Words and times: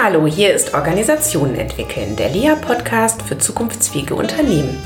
Hallo, 0.00 0.28
hier 0.28 0.54
ist 0.54 0.74
Organisationen 0.74 1.56
entwickeln, 1.56 2.14
der 2.14 2.28
LEA-Podcast 2.28 3.20
für 3.22 3.36
zukunftsfähige 3.36 4.14
Unternehmen. 4.14 4.78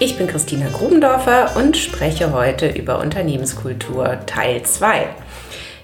Ich 0.00 0.16
bin 0.16 0.28
Christina 0.28 0.70
Grubendorfer 0.70 1.54
und 1.56 1.76
spreche 1.76 2.32
heute 2.32 2.66
über 2.70 3.00
Unternehmenskultur 3.00 4.20
Teil 4.24 4.62
2. 4.62 5.08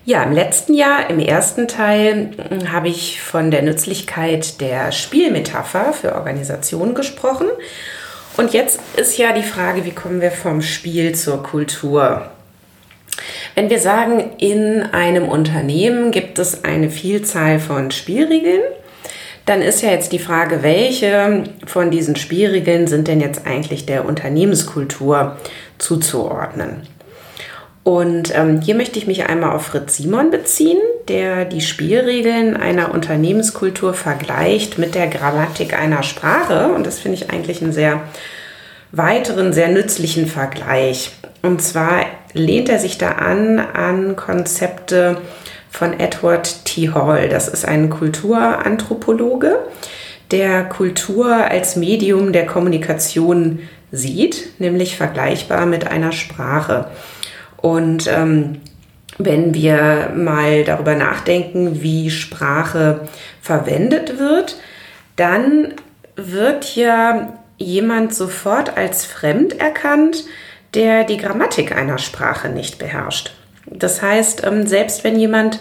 Ja, 0.06 0.22
im 0.22 0.32
letzten 0.32 0.72
Jahr, 0.72 1.10
im 1.10 1.18
ersten 1.18 1.68
Teil, 1.68 2.30
hm, 2.48 2.72
habe 2.72 2.88
ich 2.88 3.20
von 3.20 3.50
der 3.50 3.60
Nützlichkeit 3.60 4.62
der 4.62 4.90
Spielmetapher 4.90 5.92
für 5.92 6.14
Organisationen 6.14 6.94
gesprochen. 6.94 7.48
Und 8.38 8.54
jetzt 8.54 8.80
ist 8.96 9.18
ja 9.18 9.34
die 9.34 9.42
Frage, 9.42 9.84
wie 9.84 9.92
kommen 9.92 10.22
wir 10.22 10.30
vom 10.30 10.62
Spiel 10.62 11.14
zur 11.14 11.42
Kultur? 11.42 12.30
Wenn 13.54 13.68
wir 13.68 13.80
sagen, 13.80 14.30
in 14.38 14.82
einem 14.82 15.28
Unternehmen 15.28 16.10
gibt 16.10 16.38
es 16.38 16.64
eine 16.64 16.90
Vielzahl 16.90 17.58
von 17.58 17.90
Spielregeln, 17.90 18.62
dann 19.44 19.60
ist 19.60 19.82
ja 19.82 19.90
jetzt 19.90 20.12
die 20.12 20.18
Frage, 20.18 20.62
welche 20.62 21.44
von 21.66 21.90
diesen 21.90 22.16
Spielregeln 22.16 22.86
sind 22.86 23.08
denn 23.08 23.20
jetzt 23.20 23.46
eigentlich 23.46 23.86
der 23.86 24.06
Unternehmenskultur 24.06 25.36
zuzuordnen? 25.78 26.82
Und 27.84 28.32
ähm, 28.36 28.60
hier 28.60 28.76
möchte 28.76 28.98
ich 28.98 29.08
mich 29.08 29.28
einmal 29.28 29.50
auf 29.50 29.66
Fritz 29.66 29.96
Simon 29.96 30.30
beziehen, 30.30 30.78
der 31.08 31.44
die 31.44 31.60
Spielregeln 31.60 32.56
einer 32.56 32.94
Unternehmenskultur 32.94 33.92
vergleicht 33.92 34.78
mit 34.78 34.94
der 34.94 35.08
Grammatik 35.08 35.76
einer 35.76 36.04
Sprache. 36.04 36.68
Und 36.68 36.86
das 36.86 37.00
finde 37.00 37.18
ich 37.18 37.30
eigentlich 37.30 37.60
einen 37.60 37.72
sehr 37.72 38.02
weiteren, 38.92 39.52
sehr 39.52 39.68
nützlichen 39.68 40.28
Vergleich. 40.28 41.10
Und 41.42 41.60
zwar 41.60 42.04
lehnt 42.34 42.68
er 42.68 42.78
sich 42.78 42.98
da 42.98 43.12
an 43.12 43.58
an 43.58 44.16
Konzepte 44.16 45.18
von 45.70 45.98
Edward 45.98 46.64
T. 46.64 46.90
Hall. 46.90 47.28
Das 47.28 47.48
ist 47.48 47.64
ein 47.64 47.90
Kulturanthropologe, 47.90 49.58
der 50.30 50.64
Kultur 50.64 51.34
als 51.34 51.76
Medium 51.76 52.32
der 52.32 52.46
Kommunikation 52.46 53.60
sieht, 53.90 54.60
nämlich 54.60 54.96
vergleichbar 54.96 55.66
mit 55.66 55.86
einer 55.86 56.12
Sprache. 56.12 56.86
Und 57.56 58.06
ähm, 58.08 58.60
wenn 59.18 59.54
wir 59.54 60.12
mal 60.16 60.64
darüber 60.64 60.94
nachdenken, 60.94 61.82
wie 61.82 62.10
Sprache 62.10 63.08
verwendet 63.40 64.18
wird, 64.18 64.56
dann 65.16 65.74
wird 66.16 66.76
ja 66.76 67.38
jemand 67.58 68.14
sofort 68.14 68.76
als 68.76 69.04
fremd 69.04 69.60
erkannt, 69.60 70.24
der 70.74 71.04
die 71.04 71.18
Grammatik 71.18 71.76
einer 71.76 71.98
Sprache 71.98 72.48
nicht 72.48 72.78
beherrscht. 72.78 73.32
Das 73.66 74.02
heißt, 74.02 74.44
ähm, 74.44 74.66
selbst 74.66 75.04
wenn 75.04 75.18
jemand 75.18 75.60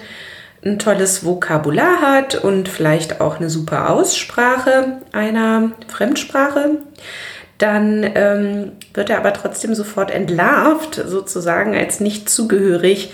ein 0.64 0.80
tolles 0.80 1.26
Vokabular 1.26 2.02
hat 2.02 2.36
und 2.36 2.70
vielleicht 2.70 3.20
auch 3.20 3.38
eine 3.38 3.50
super 3.50 3.90
Aussprache 3.90 5.00
einer 5.12 5.72
Fremdsprache, 5.88 6.78
dann 7.58 8.10
ähm, 8.16 8.72
wird 8.94 9.10
er 9.10 9.18
aber 9.18 9.34
trotzdem 9.34 9.76
sofort 9.76 10.12
entlarvt, 10.12 11.02
sozusagen 11.06 11.76
als 11.76 12.00
nicht 12.00 12.30
zugehörig 12.30 13.12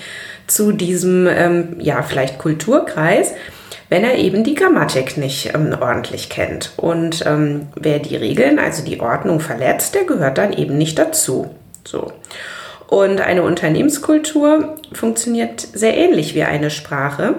zu 0.47 0.71
diesem, 0.71 1.27
ähm, 1.27 1.75
ja, 1.79 2.01
vielleicht 2.01 2.37
Kulturkreis, 2.37 3.33
wenn 3.89 4.03
er 4.03 4.15
eben 4.15 4.43
die 4.43 4.55
Grammatik 4.55 5.17
nicht 5.17 5.53
ähm, 5.53 5.75
ordentlich 5.79 6.29
kennt. 6.29 6.73
Und 6.77 7.25
ähm, 7.25 7.67
wer 7.75 7.99
die 7.99 8.15
Regeln, 8.15 8.59
also 8.59 8.83
die 8.83 8.99
Ordnung 8.99 9.39
verletzt, 9.39 9.95
der 9.95 10.05
gehört 10.05 10.37
dann 10.37 10.53
eben 10.53 10.77
nicht 10.77 10.97
dazu. 10.97 11.53
So. 11.87 12.11
Und 12.87 13.21
eine 13.21 13.43
Unternehmenskultur 13.43 14.75
funktioniert 14.93 15.61
sehr 15.61 15.97
ähnlich 15.97 16.35
wie 16.35 16.43
eine 16.43 16.69
Sprache. 16.69 17.35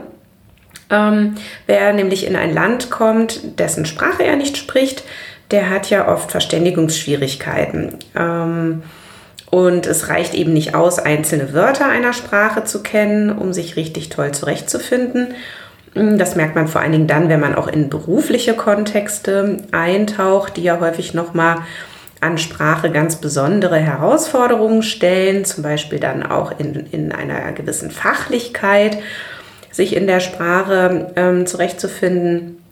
Ähm, 0.91 1.35
wer 1.67 1.93
nämlich 1.93 2.27
in 2.27 2.37
ein 2.37 2.53
Land 2.53 2.91
kommt, 2.91 3.59
dessen 3.59 3.87
Sprache 3.87 4.25
er 4.25 4.37
nicht 4.37 4.57
spricht, 4.57 5.05
der 5.51 5.71
hat 5.71 5.91
ja 5.91 6.09
oft 6.09 6.31
Verständigungsschwierigkeiten. 6.31 7.97
Ähm, 8.15 8.83
und 9.51 9.87
es 9.87 10.09
reicht 10.09 10.35
eben 10.35 10.53
nicht 10.53 10.75
aus, 10.75 10.99
einzelne 10.99 11.55
Wörter 11.55 11.87
einer 11.87 12.13
Sprache 12.13 12.65
zu 12.65 12.83
kennen, 12.83 13.31
um 13.31 13.55
sich 13.55 13.77
richtig 13.77 14.11
toll 14.11 14.33
zurechtzufinden. 14.33 15.29
Das 15.95 16.37
merkt 16.37 16.55
man 16.55 16.69
vor 16.69 16.83
allen 16.83 16.93
Dingen 16.93 17.07
dann, 17.07 17.31
wenn 17.31 17.41
man 17.41 17.55
auch 17.55 17.67
in 17.67 17.89
berufliche 17.89 18.53
Kontexte 18.53 19.63
eintaucht, 19.73 20.59
die 20.59 20.63
ja 20.63 20.81
häufig 20.81 21.15
nochmal 21.15 21.59
an 22.21 22.39
Sprache 22.39 22.91
ganz 22.91 23.17
besondere 23.17 23.77
Herausforderungen 23.77 24.83
stellen, 24.83 25.45
zum 25.45 25.63
Beispiel 25.63 26.01
dann 26.01 26.25
auch 26.25 26.59
in, 26.59 26.75
in 26.91 27.13
einer 27.13 27.53
gewissen 27.53 27.91
Fachlichkeit, 27.91 28.99
sich 29.71 29.95
in 29.95 30.07
der 30.07 30.21
Sprache 30.21 31.13
ähm, 31.17 31.47
zurechtzufinden. 31.47 32.63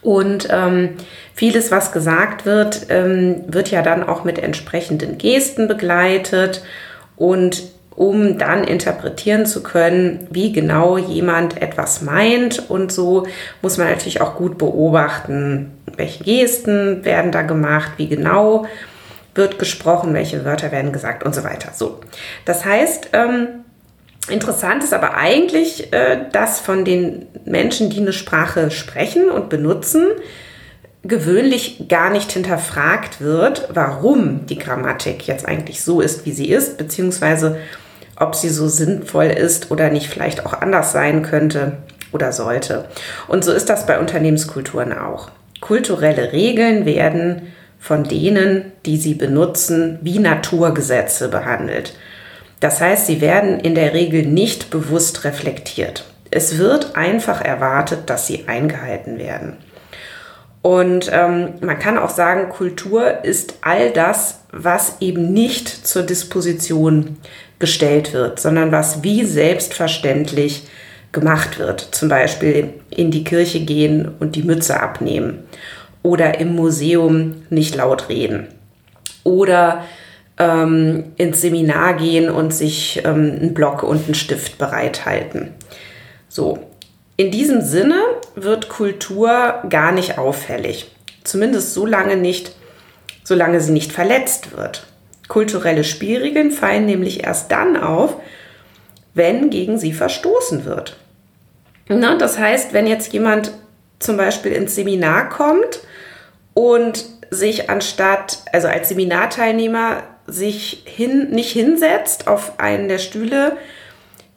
Und 0.00 0.48
ähm, 0.50 0.90
vieles, 1.34 1.70
was 1.70 1.90
gesagt 1.90 2.44
wird, 2.44 2.86
ähm, 2.90 3.42
wird 3.48 3.70
ja 3.70 3.82
dann 3.82 4.06
auch 4.06 4.22
mit 4.22 4.38
entsprechenden 4.38 5.18
Gesten 5.18 5.66
begleitet 5.66 6.62
und 7.16 7.73
um 7.96 8.38
dann 8.38 8.64
interpretieren 8.64 9.46
zu 9.46 9.62
können, 9.62 10.26
wie 10.30 10.52
genau 10.52 10.98
jemand 10.98 11.62
etwas 11.62 12.02
meint. 12.02 12.70
Und 12.70 12.90
so 12.90 13.26
muss 13.62 13.78
man 13.78 13.88
natürlich 13.88 14.20
auch 14.20 14.34
gut 14.36 14.58
beobachten, 14.58 15.72
welche 15.96 16.24
Gesten 16.24 17.04
werden 17.04 17.30
da 17.30 17.42
gemacht, 17.42 17.92
wie 17.96 18.08
genau 18.08 18.66
wird 19.34 19.58
gesprochen, 19.58 20.14
welche 20.14 20.44
Wörter 20.44 20.72
werden 20.72 20.92
gesagt 20.92 21.24
und 21.24 21.34
so 21.34 21.44
weiter. 21.44 21.70
So, 21.74 22.00
das 22.44 22.64
heißt, 22.64 23.10
ähm, 23.12 23.48
interessant 24.28 24.84
ist 24.84 24.94
aber 24.94 25.14
eigentlich, 25.16 25.92
äh, 25.92 26.18
dass 26.32 26.60
von 26.60 26.84
den 26.84 27.26
Menschen, 27.44 27.90
die 27.90 28.00
eine 28.00 28.12
Sprache 28.12 28.70
sprechen 28.70 29.30
und 29.30 29.48
benutzen, 29.48 30.06
gewöhnlich 31.02 31.86
gar 31.88 32.10
nicht 32.10 32.32
hinterfragt 32.32 33.20
wird, 33.20 33.68
warum 33.74 34.46
die 34.46 34.58
Grammatik 34.58 35.26
jetzt 35.26 35.46
eigentlich 35.46 35.82
so 35.82 36.00
ist, 36.00 36.24
wie 36.24 36.32
sie 36.32 36.48
ist, 36.48 36.78
beziehungsweise 36.78 37.58
ob 38.18 38.34
sie 38.34 38.48
so 38.48 38.68
sinnvoll 38.68 39.26
ist 39.26 39.70
oder 39.70 39.90
nicht 39.90 40.08
vielleicht 40.08 40.46
auch 40.46 40.52
anders 40.52 40.92
sein 40.92 41.22
könnte 41.22 41.78
oder 42.12 42.32
sollte. 42.32 42.84
Und 43.28 43.44
so 43.44 43.52
ist 43.52 43.68
das 43.68 43.86
bei 43.86 43.98
Unternehmenskulturen 43.98 44.96
auch. 44.96 45.30
Kulturelle 45.60 46.32
Regeln 46.32 46.86
werden 46.86 47.52
von 47.78 48.04
denen, 48.04 48.72
die 48.86 48.96
sie 48.96 49.14
benutzen, 49.14 49.98
wie 50.02 50.18
Naturgesetze 50.18 51.28
behandelt. 51.28 51.94
Das 52.60 52.80
heißt, 52.80 53.06
sie 53.06 53.20
werden 53.20 53.60
in 53.60 53.74
der 53.74 53.92
Regel 53.92 54.24
nicht 54.24 54.70
bewusst 54.70 55.24
reflektiert. 55.24 56.04
Es 56.30 56.56
wird 56.58 56.96
einfach 56.96 57.42
erwartet, 57.42 58.08
dass 58.10 58.26
sie 58.26 58.48
eingehalten 58.48 59.18
werden. 59.18 59.58
Und 60.62 61.10
ähm, 61.12 61.54
man 61.60 61.78
kann 61.78 61.98
auch 61.98 62.08
sagen, 62.08 62.48
Kultur 62.48 63.22
ist 63.22 63.58
all 63.60 63.90
das, 63.90 64.40
was 64.50 64.96
eben 65.00 65.34
nicht 65.34 65.68
zur 65.68 66.04
Disposition 66.04 67.18
gestellt 67.58 68.12
wird, 68.12 68.40
sondern 68.40 68.72
was 68.72 69.02
wie 69.02 69.24
selbstverständlich 69.24 70.64
gemacht 71.12 71.58
wird. 71.58 71.80
Zum 71.80 72.08
Beispiel 72.08 72.74
in 72.90 73.10
die 73.10 73.24
Kirche 73.24 73.60
gehen 73.60 74.10
und 74.18 74.36
die 74.36 74.42
Mütze 74.42 74.80
abnehmen 74.80 75.44
oder 76.02 76.38
im 76.40 76.54
Museum 76.54 77.42
nicht 77.50 77.74
laut 77.76 78.08
reden 78.08 78.48
oder 79.22 79.84
ähm, 80.38 81.12
ins 81.16 81.40
Seminar 81.40 81.94
gehen 81.94 82.28
und 82.28 82.52
sich 82.52 83.00
ähm, 83.04 83.38
einen 83.40 83.54
Block 83.54 83.82
und 83.82 84.04
einen 84.04 84.14
Stift 84.14 84.58
bereithalten. 84.58 85.50
So, 86.28 86.58
in 87.16 87.30
diesem 87.30 87.60
Sinne 87.60 88.00
wird 88.34 88.68
Kultur 88.68 89.62
gar 89.70 89.92
nicht 89.92 90.18
auffällig. 90.18 90.90
Zumindest 91.22 91.72
so 91.72 91.86
lange 91.86 92.16
nicht, 92.16 92.54
solange 93.22 93.60
sie 93.60 93.72
nicht 93.72 93.92
verletzt 93.92 94.56
wird. 94.56 94.86
Kulturelle 95.28 95.84
Spielregeln 95.84 96.50
fallen 96.50 96.86
nämlich 96.86 97.24
erst 97.24 97.50
dann 97.50 97.76
auf, 97.76 98.16
wenn 99.14 99.50
gegen 99.50 99.78
sie 99.78 99.92
verstoßen 99.92 100.64
wird. 100.64 100.96
Na, 101.88 102.16
das 102.16 102.38
heißt, 102.38 102.72
wenn 102.72 102.86
jetzt 102.86 103.12
jemand 103.12 103.52
zum 103.98 104.16
Beispiel 104.16 104.52
ins 104.52 104.74
Seminar 104.74 105.28
kommt 105.28 105.80
und 106.52 107.04
sich 107.30 107.70
anstatt, 107.70 108.38
also 108.52 108.68
als 108.68 108.88
Seminarteilnehmer, 108.88 110.02
sich 110.26 110.82
hin, 110.86 111.30
nicht 111.30 111.52
hinsetzt 111.52 112.28
auf 112.28 112.58
einen 112.58 112.88
der 112.88 112.98
Stühle, 112.98 113.56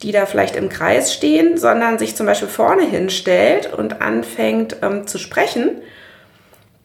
die 0.02 0.12
da 0.12 0.26
vielleicht 0.26 0.56
im 0.56 0.68
Kreis 0.68 1.12
stehen, 1.12 1.56
sondern 1.56 1.98
sich 1.98 2.14
zum 2.14 2.26
Beispiel 2.26 2.48
vorne 2.48 2.84
hinstellt 2.84 3.72
und 3.72 4.00
anfängt 4.00 4.76
ähm, 4.82 5.06
zu 5.06 5.18
sprechen, 5.18 5.80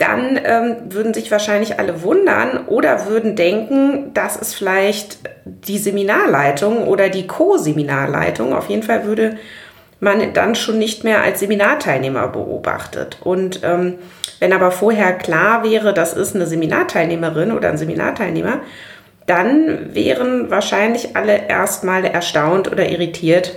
dann 0.04 0.38
ähm, 0.44 0.76
würden 0.90 1.14
sich 1.14 1.32
wahrscheinlich 1.32 1.80
alle 1.80 2.04
wundern 2.04 2.68
oder 2.68 3.08
würden 3.08 3.38
denken, 3.38 4.12
das 4.14 4.36
ist 4.36 4.54
vielleicht 4.54 5.20
die 5.46 5.78
Seminarleitung 5.78 6.86
oder 6.88 7.08
die 7.08 7.26
Co-Seminarleitung. 7.26 8.54
Auf 8.54 8.68
jeden 8.68 8.84
Fall 8.84 9.06
würde 9.06 9.38
man 10.02 10.34
dann 10.34 10.56
schon 10.56 10.78
nicht 10.78 11.06
mehr 11.06 11.22
als 11.22 11.40
Seminarteilnehmer 11.40 12.28
beobachtet. 12.28 13.18
Und 13.24 13.62
ähm, 13.64 13.96
wenn 14.40 14.52
aber 14.52 14.72
vorher 14.72 15.14
klar 15.14 15.64
wäre, 15.64 15.94
das 15.94 16.14
ist 16.14 16.36
eine 16.36 16.48
Seminarteilnehmerin 16.48 17.54
oder 17.54 17.70
ein 17.70 17.78
Seminarteilnehmer, 17.78 18.60
dann 19.26 19.96
wären 19.96 20.52
wahrscheinlich 20.52 21.16
alle 21.16 21.48
erstmal 21.48 22.04
erstaunt 22.04 22.70
oder 22.70 22.90
irritiert, 22.90 23.56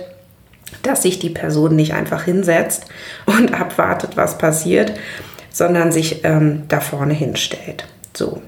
dass 0.81 1.01
sich 1.01 1.19
die 1.19 1.29
Person 1.29 1.75
nicht 1.75 1.93
einfach 1.93 2.23
hinsetzt 2.23 2.85
und 3.25 3.53
abwartet, 3.59 4.15
was 4.15 4.37
passiert, 4.37 4.93
sondern 5.57 5.91
sich 5.91 6.23
ähm, 6.23 6.65
da 6.67 6.79
vorne 6.79 7.15
hinstellt. 7.15 7.85
So. 8.15 8.43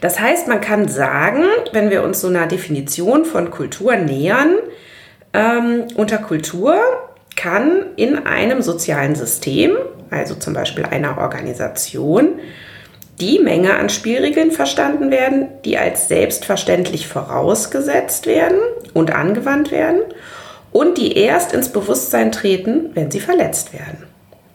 Das 0.00 0.18
heißt, 0.18 0.48
man 0.48 0.60
kann 0.60 0.88
sagen, 0.88 1.44
wenn 1.72 1.90
wir 1.90 2.02
uns 2.02 2.20
so 2.20 2.26
einer 2.26 2.48
Definition 2.48 3.24
von 3.24 3.52
Kultur 3.52 3.94
nähern, 3.94 4.56
ähm, 5.32 5.84
unter 5.94 6.18
Kultur 6.18 6.80
kann 7.36 7.86
in 7.94 8.26
einem 8.26 8.60
sozialen 8.60 9.14
System, 9.14 9.76
also 10.10 10.34
zum 10.34 10.52
Beispiel 10.52 10.84
einer 10.84 11.16
Organisation, 11.18 12.40
die 13.20 13.38
Menge 13.38 13.76
an 13.76 13.88
Spielregeln 13.88 14.50
verstanden 14.50 15.12
werden, 15.12 15.46
die 15.64 15.78
als 15.78 16.08
selbstverständlich 16.08 17.06
vorausgesetzt 17.06 18.26
werden 18.26 18.58
und 18.94 19.14
angewandt 19.14 19.70
werden 19.70 20.00
und 20.72 20.98
die 20.98 21.16
erst 21.16 21.52
ins 21.52 21.68
Bewusstsein 21.68 22.32
treten, 22.32 22.90
wenn 22.94 23.12
sie 23.12 23.20
verletzt 23.20 23.72
werden. 23.72 24.07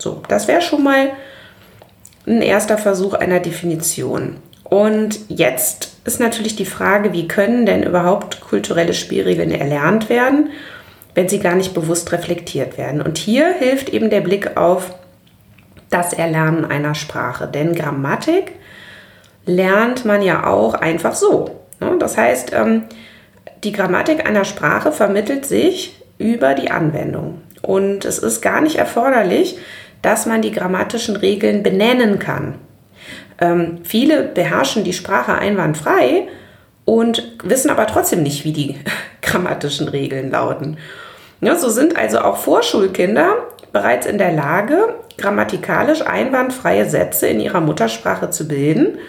So, 0.04 0.22
das 0.28 0.50
wäre 0.50 0.62
schon 0.62 0.84
mal 0.84 1.12
ein 2.28 2.42
erster 2.42 2.78
Versuch 2.78 3.14
einer 3.14 3.40
Definition. 3.40 4.36
Und 4.66 5.18
jetzt 5.30 5.94
ist 6.04 6.20
natürlich 6.20 6.58
die 6.58 6.66
Frage, 6.66 7.14
wie 7.14 7.30
können 7.30 7.66
denn 7.66 7.84
überhaupt 7.84 8.42
kulturelle 8.42 8.94
Spielregeln 8.94 9.52
erlernt 9.52 10.10
werden, 10.10 10.50
wenn 11.16 11.30
sie 11.30 11.40
gar 11.40 11.56
nicht 11.56 11.74
bewusst 11.74 12.12
reflektiert 12.12 12.78
werden. 12.78 13.02
Und 13.02 13.18
hier 13.18 13.54
hilft 13.54 13.90
eben 13.90 14.10
der 14.10 14.20
Blick 14.20 14.58
auf 14.58 14.94
das 15.90 16.12
Erlernen 16.12 16.66
einer 16.66 16.96
Sprache. 16.96 17.48
Denn 17.48 17.74
Grammatik 17.74 18.52
lernt 19.46 20.04
man 20.04 20.22
ja 20.22 20.48
auch 20.48 20.74
einfach 20.74 21.14
so. 21.14 21.62
Ne? 21.80 21.96
Das 21.98 22.18
heißt, 22.18 22.52
ähm, 22.52 22.84
die 23.64 23.72
Grammatik 23.72 24.28
einer 24.28 24.44
Sprache 24.44 24.92
vermittelt 24.92 25.46
sich 25.46 25.96
über 26.18 26.56
die 26.56 26.72
Anwendung. 26.72 27.42
Und 27.62 28.04
es 28.04 28.20
ist 28.20 28.42
gar 28.42 28.60
nicht 28.60 28.76
erforderlich, 28.76 29.58
dass 30.04 30.28
man 30.28 30.44
die 30.44 30.52
grammatischen 30.52 31.16
Regeln 31.16 31.64
benennen 31.64 32.20
kann. 32.20 32.60
Ähm, 33.42 33.80
viele 33.84 34.24
beherrschen 34.24 34.84
die 34.84 34.94
Sprache 34.94 35.34
einwandfrei 35.34 36.28
und 36.86 37.36
wissen 37.44 37.72
aber 37.72 37.88
trotzdem 37.88 38.22
nicht, 38.22 38.46
wie 38.46 38.54
die 38.54 38.76
grammatischen 39.24 39.88
Regeln 39.88 40.30
lauten. 40.30 40.78
Ja, 41.42 41.56
so 41.56 41.70
sind 41.70 41.98
also 41.98 42.20
auch 42.20 42.38
Vorschulkinder 42.38 43.36
bereits 43.72 44.06
in 44.06 44.18
der 44.18 44.32
Lage, 44.32 44.96
grammatikalisch 45.18 46.06
einwandfreie 46.06 46.88
Sätze 46.88 47.28
in 47.28 47.40
ihrer 47.40 47.62
Muttersprache 47.62 48.30
zu 48.30 48.48
bilden. 48.48 49.00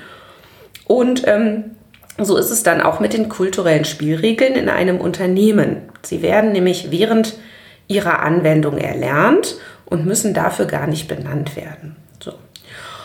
Und 0.86 1.26
ähm, 1.26 1.72
so 2.18 2.36
ist 2.36 2.50
es 2.50 2.62
dann 2.62 2.80
auch 2.80 3.00
mit 3.00 3.12
den 3.12 3.28
kulturellen 3.28 3.84
Spielregeln 3.84 4.54
in 4.54 4.68
einem 4.68 5.00
Unternehmen. 5.00 5.82
Sie 6.02 6.22
werden 6.22 6.52
nämlich 6.52 6.90
während 6.90 7.34
ihrer 7.88 8.20
Anwendung 8.20 8.78
erlernt 8.78 9.56
und 9.86 10.06
müssen 10.06 10.34
dafür 10.34 10.66
gar 10.66 10.86
nicht 10.86 11.08
benannt 11.08 11.56
werden. 11.56 11.96
So. 12.20 12.32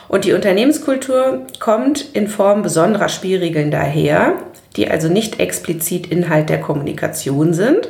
Und 0.07 0.25
die 0.25 0.33
Unternehmenskultur 0.33 1.45
kommt 1.59 2.13
in 2.13 2.27
Form 2.27 2.61
besonderer 2.61 3.09
Spielregeln 3.09 3.71
daher, 3.71 4.33
die 4.75 4.89
also 4.89 5.07
nicht 5.07 5.39
explizit 5.39 6.07
Inhalt 6.07 6.49
der 6.49 6.61
Kommunikation 6.61 7.53
sind 7.53 7.89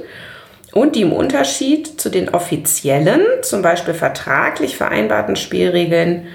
und 0.74 0.95
die 0.95 1.01
im 1.01 1.13
Unterschied 1.13 2.00
zu 2.00 2.09
den 2.09 2.30
offiziellen, 2.30 3.21
zum 3.41 3.62
Beispiel 3.62 3.94
vertraglich 3.94 4.77
vereinbarten 4.77 5.36
Spielregeln 5.36 6.27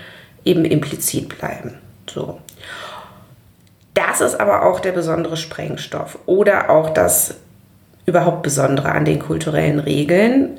eben 0.45 0.65
implizit 0.65 1.39
bleiben. 1.39 1.79
So. 2.09 2.39
Das 3.95 4.21
ist 4.21 4.41
aber 4.41 4.65
auch 4.65 4.81
der 4.81 4.93
besondere 4.93 5.37
Sprengstoff 5.37 6.19
oder 6.27 6.71
auch 6.71 6.91
das 6.91 7.37
überhaupt 8.07 8.43
Besondere 8.43 8.91
an 8.91 9.05
den 9.05 9.21
kulturellen 9.21 9.79
Regeln. 9.79 10.59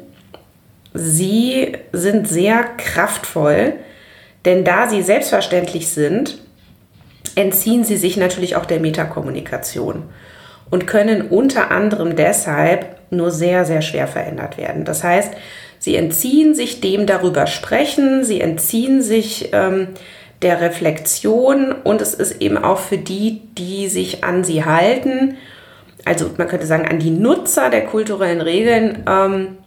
Sie 0.95 1.73
sind 1.91 2.27
sehr 2.27 2.63
kraftvoll, 2.77 3.73
denn 4.45 4.63
da 4.63 4.89
sie 4.89 5.01
selbstverständlich 5.01 5.89
sind, 5.89 6.39
entziehen 7.35 7.83
sie 7.83 7.97
sich 7.97 8.15
natürlich 8.17 8.55
auch 8.55 8.65
der 8.65 8.79
Metakommunikation 8.79 10.03
und 10.69 10.87
können 10.87 11.23
unter 11.23 11.69
anderem 11.69 12.15
deshalb 12.15 12.95
nur 13.11 13.29
sehr, 13.31 13.65
sehr 13.65 13.81
schwer 13.81 14.07
verändert 14.07 14.57
werden. 14.57 14.85
Das 14.85 15.03
heißt, 15.03 15.33
sie 15.79 15.95
entziehen 15.95 16.55
sich 16.55 16.81
dem 16.81 17.05
darüber 17.05 17.45
sprechen, 17.45 18.23
sie 18.23 18.39
entziehen 18.39 19.01
sich 19.01 19.49
ähm, 19.51 19.89
der 20.41 20.61
Reflexion 20.61 21.71
und 21.71 22.01
es 22.01 22.13
ist 22.13 22.41
eben 22.41 22.57
auch 22.57 22.79
für 22.79 22.97
die, 22.97 23.41
die 23.57 23.89
sich 23.89 24.23
an 24.23 24.43
sie 24.43 24.63
halten, 24.63 25.37
also 26.05 26.29
man 26.37 26.47
könnte 26.47 26.67
sagen 26.67 26.87
an 26.87 26.99
die 26.99 27.11
Nutzer 27.11 27.69
der 27.69 27.85
kulturellen 27.85 28.41
Regeln, 28.41 29.03
ähm, 29.09 29.57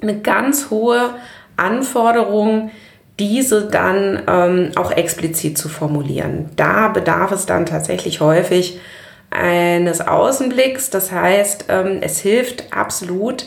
eine 0.00 0.20
ganz 0.20 0.70
hohe 0.70 1.10
Anforderung, 1.56 2.70
diese 3.18 3.66
dann 3.66 4.22
ähm, 4.28 4.70
auch 4.76 4.92
explizit 4.92 5.58
zu 5.58 5.68
formulieren. 5.68 6.50
Da 6.56 6.88
bedarf 6.88 7.32
es 7.32 7.46
dann 7.46 7.66
tatsächlich 7.66 8.20
häufig 8.20 8.80
eines 9.30 10.00
Außenblicks. 10.00 10.90
Das 10.90 11.10
heißt, 11.10 11.66
ähm, 11.68 11.98
es 12.00 12.20
hilft 12.20 12.72
absolut, 12.72 13.46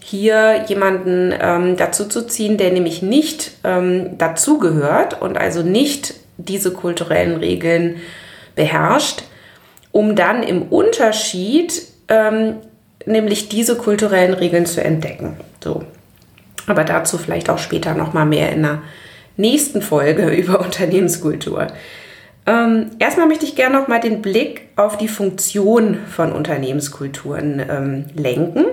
hier 0.00 0.64
jemanden 0.68 1.34
ähm, 1.38 1.76
dazu 1.76 2.08
zu 2.08 2.26
ziehen, 2.26 2.56
der 2.56 2.72
nämlich 2.72 3.02
nicht 3.02 3.52
ähm, 3.62 4.16
dazugehört 4.16 5.20
und 5.20 5.36
also 5.36 5.62
nicht 5.62 6.14
diese 6.38 6.72
kulturellen 6.72 7.36
Regeln 7.36 7.96
beherrscht, 8.54 9.24
um 9.92 10.16
dann 10.16 10.42
im 10.42 10.62
Unterschied 10.62 11.82
ähm, 12.08 12.56
nämlich 13.06 13.48
diese 13.48 13.76
kulturellen 13.76 14.34
Regeln 14.34 14.66
zu 14.66 14.82
entdecken. 14.82 15.36
So. 15.62 15.84
Aber 16.66 16.84
dazu 16.84 17.18
vielleicht 17.18 17.50
auch 17.50 17.58
später 17.58 17.94
noch 17.94 18.12
mal 18.12 18.26
mehr 18.26 18.52
in 18.52 18.62
der 18.62 18.82
nächsten 19.36 19.82
Folge 19.82 20.28
über 20.34 20.60
Unternehmenskultur. 20.60 21.68
Ähm, 22.46 22.90
erstmal 22.98 23.26
möchte 23.26 23.44
ich 23.44 23.56
gerne 23.56 23.78
noch 23.78 23.88
mal 23.88 24.00
den 24.00 24.22
Blick 24.22 24.68
auf 24.76 24.96
die 24.96 25.08
Funktion 25.08 25.98
von 26.08 26.32
Unternehmenskulturen 26.32 27.62
ähm, 27.68 28.04
lenken 28.14 28.64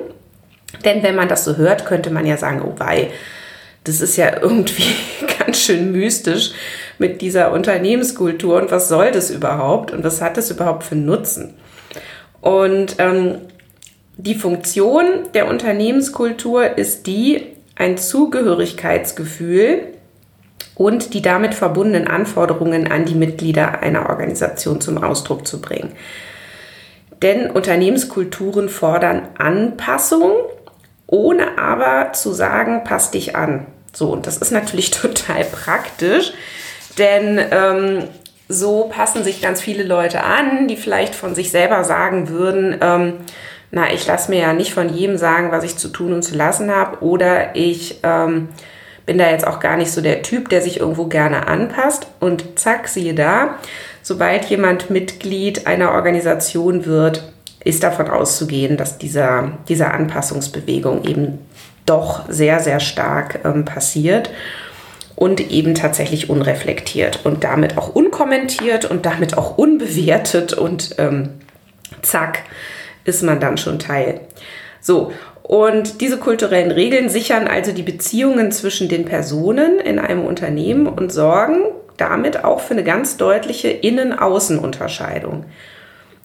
denn 0.83 1.03
wenn 1.03 1.15
man 1.15 1.27
das 1.27 1.45
so 1.45 1.57
hört, 1.57 1.85
könnte 1.85 2.09
man 2.09 2.25
ja 2.25 2.37
sagen, 2.37 2.61
oh 2.61 2.73
wei, 2.77 3.11
das 3.83 4.01
ist 4.01 4.17
ja 4.17 4.41
irgendwie 4.41 4.95
ganz 5.39 5.61
schön 5.61 5.91
mystisch 5.91 6.51
mit 6.97 7.21
dieser 7.21 7.51
Unternehmenskultur 7.51 8.57
und 8.57 8.71
was 8.71 8.89
soll 8.89 9.11
das 9.11 9.29
überhaupt 9.29 9.91
und 9.91 10.03
was 10.03 10.21
hat 10.21 10.37
das 10.37 10.51
überhaupt 10.51 10.83
für 10.83 10.95
Nutzen? 10.95 11.53
Und 12.41 12.95
ähm, 12.99 13.37
die 14.17 14.35
Funktion 14.35 15.05
der 15.33 15.47
Unternehmenskultur 15.47 16.77
ist 16.77 17.07
die, 17.07 17.43
ein 17.75 17.97
Zugehörigkeitsgefühl 17.97 19.87
und 20.75 21.13
die 21.13 21.21
damit 21.21 21.53
verbundenen 21.53 22.07
Anforderungen 22.07 22.91
an 22.91 23.05
die 23.05 23.15
Mitglieder 23.15 23.81
einer 23.81 24.09
Organisation 24.09 24.81
zum 24.81 25.03
Ausdruck 25.03 25.47
zu 25.47 25.61
bringen. 25.61 25.91
Denn 27.21 27.49
Unternehmenskulturen 27.49 28.69
fordern 28.69 29.27
Anpassung 29.37 30.31
ohne 31.07 31.57
aber 31.57 32.13
zu 32.13 32.33
sagen, 32.33 32.83
pass 32.83 33.11
dich 33.11 33.35
an. 33.35 33.67
So, 33.93 34.11
und 34.11 34.27
das 34.27 34.37
ist 34.37 34.51
natürlich 34.51 34.91
total 34.91 35.43
praktisch, 35.45 36.33
denn 36.97 37.39
ähm, 37.51 38.03
so 38.47 38.89
passen 38.93 39.23
sich 39.23 39.41
ganz 39.41 39.61
viele 39.61 39.83
Leute 39.83 40.23
an, 40.23 40.67
die 40.67 40.77
vielleicht 40.77 41.15
von 41.15 41.35
sich 41.35 41.51
selber 41.51 41.83
sagen 41.83 42.29
würden, 42.29 42.77
ähm, 42.81 43.13
na, 43.71 43.91
ich 43.93 44.05
lasse 44.07 44.31
mir 44.31 44.39
ja 44.39 44.53
nicht 44.53 44.73
von 44.73 44.89
jedem 44.89 45.17
sagen, 45.17 45.51
was 45.51 45.63
ich 45.63 45.77
zu 45.77 45.89
tun 45.89 46.13
und 46.13 46.23
zu 46.23 46.35
lassen 46.35 46.71
habe, 46.71 47.03
oder 47.03 47.55
ich 47.55 47.99
ähm, 48.03 48.49
bin 49.05 49.17
da 49.17 49.29
jetzt 49.29 49.45
auch 49.45 49.59
gar 49.59 49.77
nicht 49.77 49.91
so 49.91 50.01
der 50.01 50.21
Typ, 50.21 50.49
der 50.49 50.61
sich 50.61 50.79
irgendwo 50.79 51.05
gerne 51.05 51.47
anpasst. 51.47 52.07
Und 52.19 52.59
zack, 52.59 52.87
siehe 52.87 53.13
da, 53.13 53.55
sobald 54.01 54.45
jemand 54.45 54.89
Mitglied 54.89 55.67
einer 55.67 55.91
Organisation 55.91 56.85
wird, 56.85 57.31
ist 57.63 57.83
davon 57.83 58.09
auszugehen, 58.09 58.77
dass 58.77 58.97
dieser, 58.97 59.57
diese 59.67 59.91
Anpassungsbewegung 59.91 61.03
eben 61.03 61.39
doch 61.85 62.29
sehr, 62.29 62.59
sehr 62.59 62.79
stark 62.79 63.39
ähm, 63.43 63.65
passiert 63.65 64.29
und 65.15 65.51
eben 65.51 65.75
tatsächlich 65.75 66.29
unreflektiert 66.29 67.21
und 67.25 67.43
damit 67.43 67.77
auch 67.77 67.89
unkommentiert 67.89 68.85
und 68.85 69.05
damit 69.05 69.37
auch 69.37 69.57
unbewertet 69.57 70.53
und 70.53 70.95
ähm, 70.97 71.29
zack 72.01 72.39
ist 73.05 73.23
man 73.23 73.39
dann 73.39 73.57
schon 73.57 73.79
Teil. 73.79 74.21
So, 74.81 75.13
und 75.41 76.01
diese 76.01 76.17
kulturellen 76.17 76.71
Regeln 76.71 77.07
sichern 77.09 77.47
also 77.47 77.71
die 77.71 77.83
Beziehungen 77.83 78.51
zwischen 78.51 78.89
den 78.89 79.05
Personen 79.05 79.79
in 79.79 79.99
einem 79.99 80.25
Unternehmen 80.25 80.87
und 80.87 81.13
sorgen 81.13 81.63
damit 81.97 82.43
auch 82.43 82.59
für 82.59 82.73
eine 82.73 82.83
ganz 82.83 83.15
deutliche 83.17 83.69
Innen-Außen-Unterscheidung. 83.69 85.45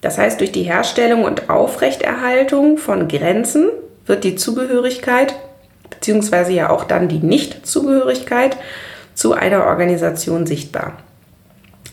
Das 0.00 0.18
heißt, 0.18 0.40
durch 0.40 0.50
die 0.50 0.62
Herstellung 0.62 1.24
und 1.24 1.50
Aufrechterhaltung 1.50 2.78
von 2.78 3.06
Grenzen 3.06 3.68
wird 4.06 4.24
die 4.24 4.34
Zugehörigkeit 4.34 5.34
beziehungsweise 5.90 6.52
ja 6.52 6.70
auch 6.70 6.84
dann 6.84 7.08
die 7.08 7.18
Nichtzugehörigkeit 7.18 8.56
zu 9.14 9.34
einer 9.34 9.66
Organisation 9.66 10.46
sichtbar. 10.46 10.94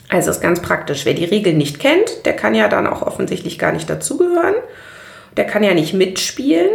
Also 0.09 0.31
ist 0.31 0.41
ganz 0.41 0.61
praktisch. 0.61 1.05
Wer 1.05 1.13
die 1.13 1.25
Regeln 1.25 1.57
nicht 1.57 1.79
kennt, 1.79 2.25
der 2.25 2.33
kann 2.33 2.55
ja 2.55 2.67
dann 2.67 2.87
auch 2.87 3.01
offensichtlich 3.01 3.59
gar 3.59 3.71
nicht 3.71 3.89
dazugehören. 3.89 4.55
Der 5.35 5.45
kann 5.45 5.63
ja 5.63 5.73
nicht 5.73 5.93
mitspielen 5.93 6.69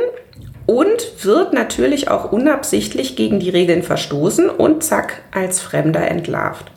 und 0.67 1.25
wird 1.25 1.53
natürlich 1.53 2.09
auch 2.09 2.31
unabsichtlich 2.31 3.17
gegen 3.17 3.41
die 3.41 3.51
Regeln 3.51 3.83
verstoßen 3.83 4.49
und 4.49 4.85
zack 4.85 5.23
als 5.33 5.61
Fremder 5.61 6.09
entlarvt. 6.09 6.71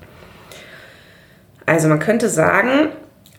Also 1.66 1.88
man 1.88 2.00
könnte 2.00 2.30
sagen, 2.30 2.90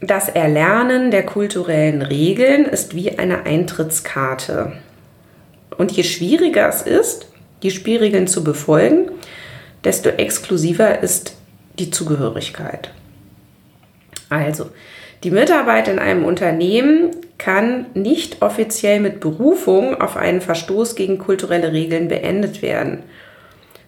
das 0.01 0.29
Erlernen 0.29 1.11
der 1.11 1.25
kulturellen 1.25 2.03
Regeln 2.03 2.67
ist 2.67 2.95
wie 2.95 3.19
eine 3.19 3.47
Eintrittskarte. 3.47 4.73
Und 5.79 5.93
je 5.93 6.05
schwieriger 6.05 6.69
es 6.69 6.83
ist, 6.83 7.29
die 7.63 7.71
Spielregeln 7.71 8.27
zu 8.27 8.45
befolgen, 8.45 9.11
desto 9.85 10.11
exklusiver 10.11 11.03
ist 11.03 11.37
die 11.79 11.91
Zugehörigkeit. 11.91 12.91
Also, 14.29 14.71
die 15.25 15.31
Mitarbeit 15.31 15.89
in 15.89 15.99
einem 15.99 16.25
Unternehmen 16.25 17.11
kann 17.39 17.87
nicht 17.95 18.43
offiziell 18.43 19.01
mit 19.01 19.21
Berufung 19.21 20.01
auf 20.01 20.17
einen 20.17 20.41
Verstoß 20.41 20.95
gegen 20.95 21.19
kulturelle 21.19 21.73
Regeln 21.73 22.09
beendet 22.09 22.63
werden. 22.63 23.03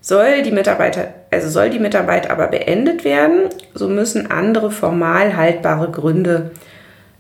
Soll 0.01 0.43
die, 0.43 0.53
Mitarbeiter, 0.53 1.13
also 1.31 1.49
soll 1.49 1.71
die 1.71 1.79
Mitarbeit 1.79 2.31
aber 2.31 2.47
beendet 2.47 3.05
werden, 3.05 3.51
so 3.75 3.89
müssen 3.89 4.31
andere 4.31 4.71
formal 4.71 5.37
haltbare 5.37 5.91
Gründe 5.91 6.53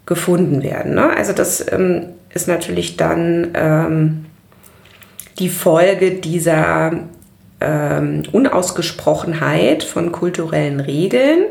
gefunden 0.06 0.62
werden. 0.62 0.94
Ne? 0.94 1.10
Also 1.16 1.32
das 1.32 1.70
ähm, 1.70 2.06
ist 2.32 2.48
natürlich 2.48 2.96
dann 2.96 3.48
ähm, 3.54 4.26
die 5.38 5.48
Folge 5.48 6.12
dieser 6.12 6.92
ähm, 7.60 8.22
Unausgesprochenheit 8.32 9.82
von 9.82 10.12
kulturellen 10.12 10.80
Regeln 10.80 11.46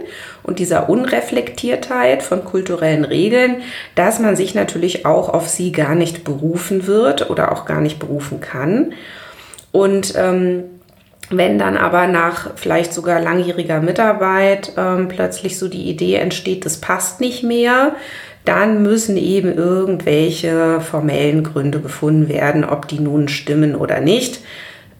und 0.47 0.59
dieser 0.59 0.89
Unreflektiertheit 0.89 2.23
von 2.23 2.43
kulturellen 2.43 3.03
Regeln, 3.05 3.57
dass 3.95 4.19
man 4.19 4.35
sich 4.35 4.55
natürlich 4.55 5.05
auch 5.05 5.29
auf 5.29 5.47
sie 5.47 5.71
gar 5.71 5.93
nicht 5.93 6.23
berufen 6.23 6.87
wird 6.87 7.29
oder 7.29 7.51
auch 7.51 7.65
gar 7.65 7.81
nicht 7.81 7.99
berufen 7.99 8.39
kann. 8.39 8.93
Und 9.73 10.13
ähm, 10.15 10.63
wenn 11.29 11.59
dann 11.59 11.75
aber 11.75 12.07
nach 12.07 12.51
vielleicht 12.55 12.93
sogar 12.93 13.21
langjähriger 13.21 13.81
Mitarbeit 13.81 14.71
ähm, 14.77 15.09
plötzlich 15.09 15.59
so 15.59 15.67
die 15.67 15.89
Idee 15.89 16.15
entsteht, 16.15 16.65
das 16.65 16.77
passt 16.77 17.19
nicht 17.19 17.43
mehr, 17.43 17.95
dann 18.45 18.81
müssen 18.81 19.17
eben 19.17 19.53
irgendwelche 19.53 20.79
formellen 20.79 21.43
Gründe 21.43 21.81
gefunden 21.81 22.29
werden, 22.29 22.63
ob 22.63 22.87
die 22.87 23.01
nun 23.01 23.27
stimmen 23.27 23.75
oder 23.75 23.99
nicht. 23.99 24.39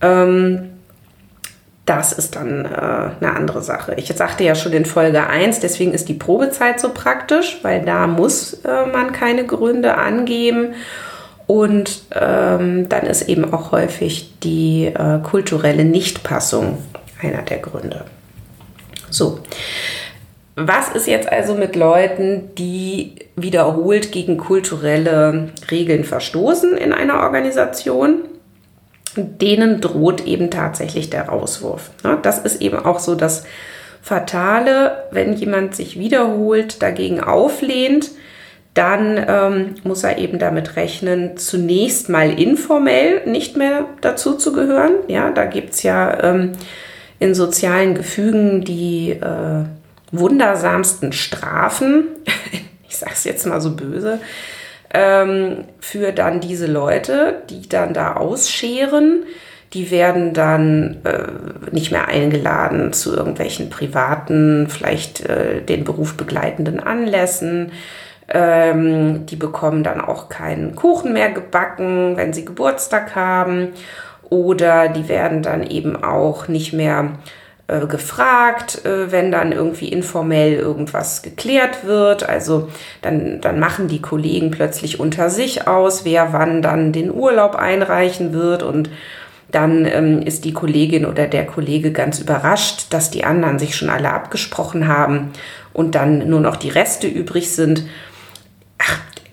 Ähm, 0.02 0.72
das 1.88 2.12
ist 2.12 2.36
dann 2.36 2.66
äh, 2.66 2.68
eine 2.68 3.36
andere 3.36 3.64
Sache. 3.64 3.96
Ich 3.96 4.08
sagte 4.14 4.44
ja 4.44 4.56
schon 4.56 4.74
in 4.74 4.86
Folge 4.86 5.26
1, 5.26 5.62
deswegen 5.62 5.94
ist 5.94 6.10
die 6.10 6.14
Probezeit 6.14 6.80
so 6.80 6.90
praktisch, 6.94 7.60
weil 7.64 7.84
da 7.84 8.08
muss 8.08 8.54
äh, 8.66 8.86
man 8.86 9.14
keine 9.14 9.46
Gründe 9.46 9.96
angeben. 9.96 10.76
Und 11.48 12.04
ähm, 12.14 12.90
dann 12.90 13.06
ist 13.06 13.30
eben 13.30 13.54
auch 13.54 13.72
häufig 13.72 14.38
die 14.44 14.88
äh, 14.88 15.20
kulturelle 15.24 15.86
Nichtpassung 15.86 16.78
einer 17.22 17.42
der 17.44 17.60
Gründe. 17.60 18.04
So, 19.10 19.40
was 20.56 20.90
ist 20.90 21.08
jetzt 21.08 21.32
also 21.32 21.56
mit 21.56 21.78
Leuten, 21.78 22.54
die 22.58 23.16
wiederholt 23.38 24.12
gegen 24.12 24.38
kulturelle 24.38 25.52
Regeln 25.72 26.04
verstoßen 26.04 26.76
in 26.76 26.92
einer 26.92 27.22
Organisation? 27.22 28.24
Denen 29.18 29.82
droht 29.82 30.26
eben 30.26 30.50
tatsächlich 30.50 31.10
der 31.10 31.30
Rauswurf. 31.30 31.92
Das 32.22 32.40
ist 32.40 32.62
eben 32.62 32.78
auch 32.78 33.00
so 33.00 33.16
das 33.16 33.46
Fatale, 34.02 35.04
wenn 35.12 35.34
jemand 35.34 35.76
sich 35.76 36.00
wiederholt 36.00 36.82
dagegen 36.82 37.20
auflehnt, 37.20 38.12
dann 38.74 39.26
ähm, 39.28 39.76
muss 39.84 40.04
er 40.04 40.18
eben 40.20 40.40
damit 40.40 40.76
rechnen, 40.76 41.36
zunächst 41.36 42.10
mal 42.10 42.40
informell 42.40 43.26
nicht 43.26 43.58
mehr 43.58 43.86
dazu 44.02 44.36
zu 44.36 44.54
gehören. 44.54 44.94
Ja, 45.08 45.32
da 45.32 45.46
gibt 45.46 45.74
es 45.74 45.84
ja 45.84 46.24
ähm, 46.24 46.52
in 47.20 47.34
sozialen 47.34 47.96
Gefügen 47.96 48.64
die 48.64 49.12
äh, 49.12 49.66
wundersamsten 50.12 51.12
Strafen. 51.12 52.06
ich 52.88 52.98
sage 52.98 53.14
es 53.14 53.24
jetzt 53.24 53.48
mal 53.48 53.60
so 53.62 53.76
böse 53.76 54.20
ähm, 54.94 55.66
für 55.80 56.12
dann 56.12 56.40
diese 56.40 56.68
Leute, 56.68 57.42
die 57.50 57.68
dann 57.68 57.94
da 57.94 58.14
ausscheren. 58.14 59.24
Die 59.74 59.92
werden 59.92 60.34
dann 60.34 60.98
äh, 61.04 61.72
nicht 61.72 61.92
mehr 61.92 62.08
eingeladen 62.08 62.94
zu 62.94 63.16
irgendwelchen 63.16 63.70
privaten, 63.70 64.68
vielleicht 64.70 65.22
äh, 65.26 65.62
den 65.62 65.84
Beruf 65.84 66.16
begleitenden 66.16 66.80
Anlässen. 66.80 67.72
Ähm, 68.30 69.26
die 69.26 69.36
bekommen 69.36 69.84
dann 69.84 70.00
auch 70.00 70.30
keinen 70.30 70.76
Kuchen 70.76 71.14
mehr 71.14 71.32
gebacken, 71.32 72.16
wenn 72.16 72.34
sie 72.34 72.46
Geburtstag 72.46 73.16
haben. 73.16 73.70
Oder 74.30 74.90
die 74.90 75.08
werden 75.08 75.42
dann 75.42 75.64
eben 75.64 76.02
auch 76.02 76.48
nicht 76.48 76.74
mehr 76.74 77.12
äh, 77.68 77.86
gefragt, 77.86 78.86
äh, 78.86 79.12
wenn 79.12 79.32
dann 79.32 79.52
irgendwie 79.52 79.90
informell 79.90 80.54
irgendwas 80.54 81.22
geklärt 81.22 81.86
wird. 81.86 82.28
Also 82.28 82.70
dann, 83.02 83.42
dann 83.42 83.60
machen 83.60 83.90
die 83.90 84.02
Kollegen 84.02 84.52
plötzlich 84.52 85.00
unter 85.00 85.30
sich 85.30 85.68
aus, 85.68 86.06
wer 86.06 86.32
wann 86.32 86.62
dann 86.62 86.94
den 86.94 87.12
Urlaub 87.12 87.56
einreichen 87.56 88.32
wird 88.32 88.64
und 88.64 88.90
dann 89.52 89.86
ähm, 89.86 90.22
ist 90.22 90.46
die 90.46 90.54
Kollegin 90.54 91.06
oder 91.06 91.28
der 91.28 91.46
Kollege 91.46 91.92
ganz 91.92 92.20
überrascht, 92.20 92.88
dass 92.90 93.12
die 93.12 93.24
anderen 93.24 93.60
sich 93.60 93.76
schon 93.76 93.90
alle 93.90 94.12
abgesprochen 94.12 94.88
haben 94.88 95.32
und 95.74 95.96
dann 95.96 96.30
nur 96.30 96.42
noch 96.42 96.56
die 96.56 96.70
Reste 96.70 97.08
übrig 97.08 97.52
sind. 97.52 97.84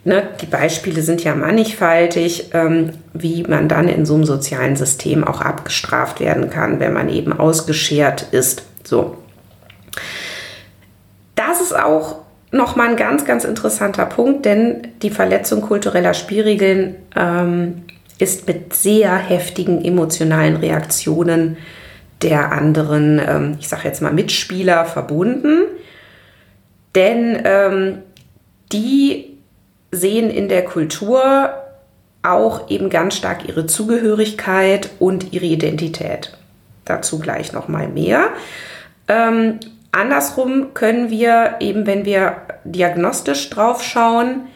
Ne, 0.06 0.22
die 0.42 0.46
Beispiele 0.46 1.00
sind 1.00 1.24
ja 1.24 1.34
mannigfaltig, 1.34 2.50
ähm, 2.52 2.90
wie 3.14 3.42
man 3.44 3.70
dann 3.70 3.88
in 3.88 4.04
so 4.04 4.14
einem 4.14 4.24
sozialen 4.24 4.76
System 4.76 5.24
auch 5.24 5.40
abgestraft 5.40 6.20
werden 6.20 6.50
kann, 6.50 6.78
wenn 6.78 6.92
man 6.92 7.08
eben 7.08 7.32
ausgeschert 7.32 8.26
ist. 8.30 8.64
So. 8.82 9.16
Das 11.36 11.62
ist 11.62 11.74
auch 11.74 12.16
nochmal 12.50 12.90
ein 12.90 12.96
ganz, 12.96 13.24
ganz 13.24 13.44
interessanter 13.44 14.04
Punkt, 14.04 14.44
denn 14.44 14.88
die 15.00 15.08
Verletzung 15.08 15.62
kultureller 15.62 16.12
Spielregeln 16.12 16.96
ähm, 17.16 17.84
ist 18.18 18.46
mit 18.46 18.74
sehr 18.74 19.16
heftigen 19.16 19.82
emotionalen 19.82 20.56
Reaktionen 20.56 21.56
der 22.20 22.52
anderen, 22.52 23.20
ähm, 23.26 23.56
ich 23.58 23.68
sage 23.68 23.88
jetzt 23.88 24.02
mal 24.02 24.12
Mitspieler, 24.12 24.84
verbunden. 24.84 25.62
Denn 26.94 27.40
ähm, 27.44 27.98
die 28.70 29.33
sehen 29.94 30.30
in 30.30 30.48
der 30.48 30.64
Kultur 30.64 31.54
auch 32.22 32.70
eben 32.70 32.88
ganz 32.88 33.16
stark 33.16 33.48
ihre 33.48 33.66
Zugehörigkeit 33.66 34.90
und 34.98 35.32
ihre 35.32 35.44
Identität. 35.44 36.36
Dazu 36.84 37.18
gleich 37.18 37.52
noch 37.52 37.68
mal 37.68 37.88
mehr. 37.88 38.28
Ähm, 39.08 39.60
andersrum 39.92 40.72
können 40.74 41.10
wir 41.10 41.56
eben, 41.60 41.86
wenn 41.86 42.04
wir 42.04 42.38
diagnostisch 42.64 43.50
drauf 43.50 43.82
schauen, 43.82 44.46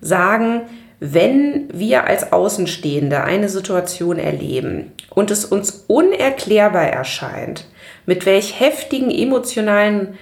sagen, 0.00 0.62
wenn 1.00 1.68
wir 1.72 2.04
als 2.04 2.32
Außenstehende 2.32 3.22
eine 3.22 3.48
Situation 3.48 4.18
erleben 4.18 4.92
und 5.10 5.30
es 5.30 5.44
uns 5.44 5.84
unerklärbar 5.86 6.88
erscheint, 6.88 7.66
mit 8.06 8.26
welch 8.26 8.58
heftigen 8.58 9.10
emotionalen 9.10 10.18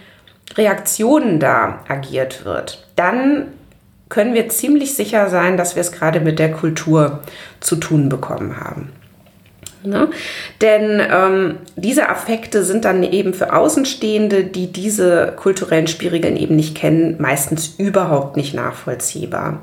Reaktionen 0.57 1.41
da 1.41 1.85
agiert 1.89 2.45
wird, 2.45 2.87
dann 2.95 3.49
können 4.09 4.35
wir 4.35 4.49
ziemlich 4.49 4.95
sicher 4.95 5.29
sein, 5.31 5.57
dass 5.57 5.75
wir 5.75 5.81
es 5.81 5.93
gerade 5.93 6.21
mit 6.21 6.39
der 6.39 6.53
Kultur 6.53 7.21
zu 7.61 7.77
tun 7.77 8.09
bekommen 8.09 8.61
haben. 8.61 8.93
Ne? 9.83 10.09
Denn 10.61 11.01
ähm, 11.01 11.59
diese 11.77 12.09
Affekte 12.09 12.65
sind 12.65 12.85
dann 12.85 13.03
eben 13.03 13.35
für 13.35 13.53
Außenstehende, 13.53 14.45
die 14.45 14.73
diese 14.73 15.33
kulturellen 15.37 15.87
Spielregeln 15.87 16.37
eben 16.37 16.57
nicht 16.57 16.77
kennen, 16.77 17.17
meistens 17.21 17.75
überhaupt 17.79 18.37
nicht 18.37 18.55
nachvollziehbar. 18.55 19.61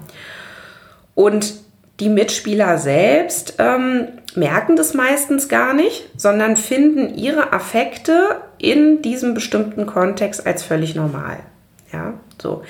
Und 1.15 1.53
die 2.00 2.09
Mitspieler 2.09 2.77
selbst 2.77 3.55
ähm, 3.59 4.07
merken 4.35 4.75
das 4.75 4.93
meistens 4.93 5.47
gar 5.47 5.73
nicht, 5.73 6.09
sondern 6.17 6.57
finden 6.57 7.15
ihre 7.15 7.53
Affekte 7.53 8.38
in 8.57 9.01
diesem 9.01 9.33
bestimmten 9.33 9.85
Kontext 9.85 10.47
als 10.47 10.63
völlig 10.63 10.95
normal. 10.95 11.39
Ja, 11.91 12.13
so. 12.41 12.63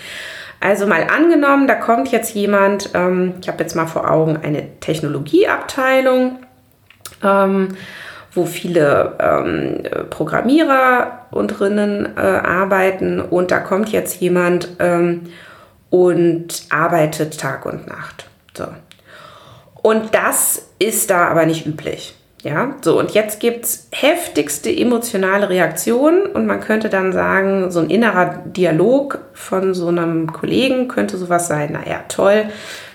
Also 0.64 0.88
mal 0.88 1.10
angenommen, 1.10 1.68
da 1.68 1.76
kommt 1.76 2.10
jetzt 2.14 2.34
jemand, 2.34 2.92
ähm, 2.94 3.34
ich 3.42 3.50
habe 3.50 3.62
jetzt 3.62 3.76
mal 3.76 3.86
vor 3.86 4.10
Augen 4.10 4.38
eine 4.42 4.80
Technologieabteilung, 4.80 6.40
ähm, 7.22 7.76
wo 8.32 8.46
viele 8.46 9.18
ähm, 9.20 9.84
Programmierer 10.10 11.26
und 11.32 11.60
drinnen 11.60 12.16
äh, 12.16 12.22
arbeiten 12.22 13.20
und 13.20 13.52
da 13.52 13.60
kommt 13.60 13.90
jetzt 13.90 14.22
jemand 14.22 14.70
ähm, 14.80 15.24
und 15.90 16.64
arbeitet 16.70 17.38
Tag 17.38 17.66
und 17.66 17.86
Nacht. 17.88 18.30
So. 18.58 18.68
Und 19.82 20.16
das 20.16 20.70
ist 20.80 21.10
da 21.10 21.28
aber 21.28 21.46
nicht 21.46 21.66
üblich. 21.66 22.16
Ja, 22.44 22.76
so 22.82 23.00
und 23.00 23.12
jetzt 23.12 23.40
gibt 23.40 23.64
es 23.64 23.88
heftigste 23.94 24.70
emotionale 24.70 25.48
Reaktionen 25.48 26.26
und 26.26 26.46
man 26.46 26.60
könnte 26.60 26.90
dann 26.90 27.14
sagen, 27.14 27.72
so 27.72 27.80
ein 27.80 27.90
innerer 27.90 28.42
Dialog 28.44 29.20
von 29.34 29.74
so 29.74 29.88
einem 29.88 30.34
Kollegen 30.34 30.90
könnte 30.90 31.18
sowas 31.18 31.48
sein, 31.48 31.72
naja, 31.72 32.04
toll, 32.10 32.44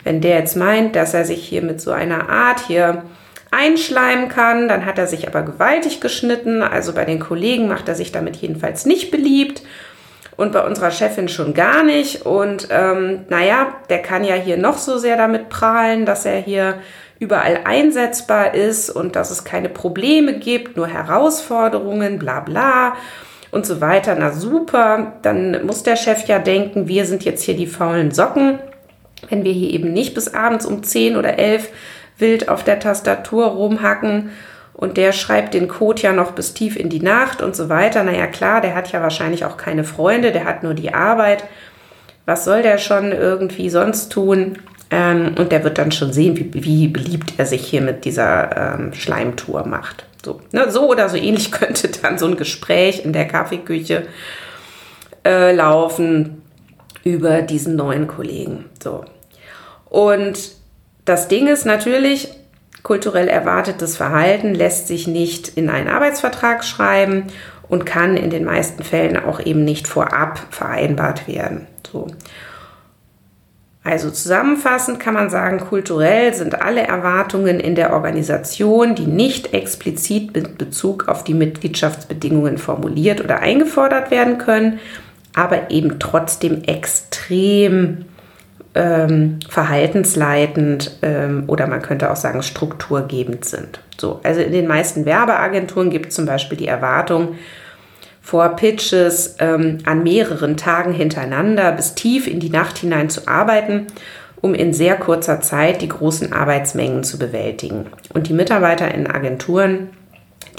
wenn 0.04 0.20
der 0.20 0.38
jetzt 0.38 0.54
meint, 0.54 0.94
dass 0.96 1.14
er 1.14 1.24
sich 1.24 1.42
hier 1.42 1.62
mit 1.62 1.80
so 1.80 1.92
einer 1.92 2.28
Art 2.28 2.60
hier 2.60 3.04
einschleimen 3.50 4.28
kann, 4.28 4.68
dann 4.68 4.84
hat 4.84 4.98
er 4.98 5.06
sich 5.06 5.26
aber 5.26 5.42
gewaltig 5.42 6.02
geschnitten. 6.02 6.62
Also 6.62 6.92
bei 6.92 7.06
den 7.06 7.18
Kollegen 7.18 7.68
macht 7.68 7.88
er 7.88 7.94
sich 7.94 8.12
damit 8.12 8.36
jedenfalls 8.36 8.84
nicht 8.84 9.10
beliebt 9.10 9.62
und 10.36 10.52
bei 10.52 10.64
unserer 10.64 10.90
Chefin 10.90 11.28
schon 11.28 11.54
gar 11.54 11.82
nicht. 11.82 12.26
Und 12.26 12.68
ähm, 12.70 13.24
naja, 13.30 13.74
der 13.88 14.02
kann 14.02 14.24
ja 14.24 14.34
hier 14.34 14.56
noch 14.56 14.76
so 14.76 14.98
sehr 14.98 15.16
damit 15.16 15.48
prahlen, 15.48 16.04
dass 16.04 16.26
er 16.26 16.38
hier 16.38 16.74
überall 17.18 17.60
einsetzbar 17.64 18.54
ist 18.54 18.90
und 18.90 19.16
dass 19.16 19.30
es 19.30 19.44
keine 19.44 19.68
Probleme 19.68 20.38
gibt, 20.38 20.76
nur 20.76 20.86
Herausforderungen, 20.86 22.18
bla 22.18 22.40
bla 22.40 22.94
und 23.50 23.66
so 23.66 23.80
weiter. 23.80 24.16
Na 24.18 24.32
super, 24.32 25.14
dann 25.22 25.66
muss 25.66 25.82
der 25.82 25.96
Chef 25.96 26.26
ja 26.26 26.38
denken, 26.38 26.88
wir 26.88 27.04
sind 27.06 27.24
jetzt 27.24 27.42
hier 27.42 27.56
die 27.56 27.66
faulen 27.66 28.10
Socken, 28.10 28.58
wenn 29.28 29.44
wir 29.44 29.52
hier 29.52 29.70
eben 29.70 29.92
nicht 29.92 30.14
bis 30.14 30.32
abends 30.32 30.64
um 30.64 30.82
10 30.82 31.16
oder 31.16 31.38
11 31.38 31.68
wild 32.18 32.48
auf 32.48 32.64
der 32.64 32.78
Tastatur 32.78 33.46
rumhacken 33.46 34.30
und 34.78 34.96
der 34.96 35.12
schreibt 35.12 35.54
den 35.54 35.66
Code 35.66 36.02
ja 36.02 36.12
noch 36.12 36.32
bis 36.32 36.54
tief 36.54 36.76
in 36.76 36.88
die 36.88 37.00
Nacht 37.00 37.42
und 37.42 37.56
so 37.56 37.68
weiter. 37.68 38.04
Naja, 38.04 38.28
klar, 38.28 38.60
der 38.60 38.76
hat 38.76 38.92
ja 38.92 39.02
wahrscheinlich 39.02 39.44
auch 39.44 39.56
keine 39.56 39.82
Freunde, 39.82 40.30
der 40.30 40.44
hat 40.44 40.62
nur 40.62 40.74
die 40.74 40.94
Arbeit. 40.94 41.42
Was 42.26 42.44
soll 42.44 42.62
der 42.62 42.78
schon 42.78 43.10
irgendwie 43.10 43.70
sonst 43.70 44.10
tun? 44.10 44.58
Ähm, 44.90 45.34
und 45.38 45.52
der 45.52 45.64
wird 45.64 45.78
dann 45.78 45.92
schon 45.92 46.12
sehen, 46.12 46.36
wie, 46.36 46.64
wie 46.64 46.88
beliebt 46.88 47.34
er 47.36 47.46
sich 47.46 47.66
hier 47.66 47.82
mit 47.82 48.04
dieser 48.04 48.74
ähm, 48.74 48.94
Schleimtour 48.94 49.66
macht. 49.66 50.06
So, 50.24 50.40
ne, 50.52 50.70
so 50.70 50.88
oder 50.88 51.08
so 51.08 51.16
ähnlich 51.16 51.52
könnte 51.52 51.88
dann 51.88 52.18
so 52.18 52.26
ein 52.26 52.36
Gespräch 52.36 53.04
in 53.04 53.12
der 53.12 53.26
Kaffeeküche 53.26 54.06
äh, 55.24 55.54
laufen 55.54 56.42
über 57.04 57.42
diesen 57.42 57.76
neuen 57.76 58.06
Kollegen. 58.06 58.64
So. 58.82 59.04
Und 59.88 60.52
das 61.04 61.28
Ding 61.28 61.46
ist 61.46 61.64
natürlich, 61.64 62.28
kulturell 62.82 63.28
erwartetes 63.28 63.96
Verhalten 63.96 64.54
lässt 64.54 64.88
sich 64.88 65.06
nicht 65.06 65.48
in 65.48 65.68
einen 65.70 65.88
Arbeitsvertrag 65.88 66.64
schreiben 66.64 67.26
und 67.68 67.84
kann 67.84 68.16
in 68.16 68.30
den 68.30 68.44
meisten 68.44 68.82
Fällen 68.82 69.16
auch 69.16 69.40
eben 69.40 69.64
nicht 69.64 69.88
vorab 69.88 70.40
vereinbart 70.50 71.28
werden. 71.28 71.66
So. 71.90 72.08
Also 73.88 74.10
zusammenfassend 74.10 75.00
kann 75.00 75.14
man 75.14 75.30
sagen, 75.30 75.60
kulturell 75.60 76.34
sind 76.34 76.60
alle 76.60 76.82
Erwartungen 76.82 77.58
in 77.58 77.74
der 77.74 77.94
Organisation, 77.94 78.94
die 78.94 79.06
nicht 79.06 79.54
explizit 79.54 80.34
mit 80.34 80.58
Bezug 80.58 81.08
auf 81.08 81.24
die 81.24 81.32
Mitgliedschaftsbedingungen 81.32 82.58
formuliert 82.58 83.24
oder 83.24 83.40
eingefordert 83.40 84.10
werden 84.10 84.36
können, 84.36 84.78
aber 85.34 85.70
eben 85.70 85.98
trotzdem 85.98 86.64
extrem 86.64 88.04
ähm, 88.74 89.38
verhaltensleitend 89.48 90.98
ähm, 91.00 91.44
oder 91.46 91.66
man 91.66 91.80
könnte 91.80 92.10
auch 92.10 92.16
sagen 92.16 92.42
strukturgebend 92.42 93.46
sind. 93.46 93.80
So, 93.98 94.20
also 94.22 94.42
in 94.42 94.52
den 94.52 94.66
meisten 94.66 95.06
Werbeagenturen 95.06 95.88
gibt 95.88 96.08
es 96.08 96.14
zum 96.14 96.26
Beispiel 96.26 96.58
die 96.58 96.68
Erwartung, 96.68 97.36
vor 98.28 98.50
Pitches 98.56 99.36
ähm, 99.38 99.78
an 99.86 100.02
mehreren 100.02 100.58
Tagen 100.58 100.92
hintereinander 100.92 101.72
bis 101.72 101.94
tief 101.94 102.26
in 102.26 102.40
die 102.40 102.50
Nacht 102.50 102.76
hinein 102.76 103.08
zu 103.08 103.26
arbeiten, 103.26 103.86
um 104.42 104.52
in 104.52 104.74
sehr 104.74 104.96
kurzer 104.96 105.40
Zeit 105.40 105.80
die 105.80 105.88
großen 105.88 106.34
Arbeitsmengen 106.34 107.04
zu 107.04 107.18
bewältigen. 107.18 107.86
Und 108.12 108.28
die 108.28 108.34
Mitarbeiter 108.34 108.94
in 108.94 109.06
Agenturen, 109.06 109.88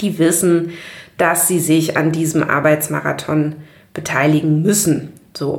die 0.00 0.18
wissen, 0.18 0.72
dass 1.16 1.46
sie 1.46 1.60
sich 1.60 1.96
an 1.96 2.10
diesem 2.10 2.42
Arbeitsmarathon 2.42 3.54
beteiligen 3.94 4.62
müssen. 4.62 5.12
So. 5.36 5.58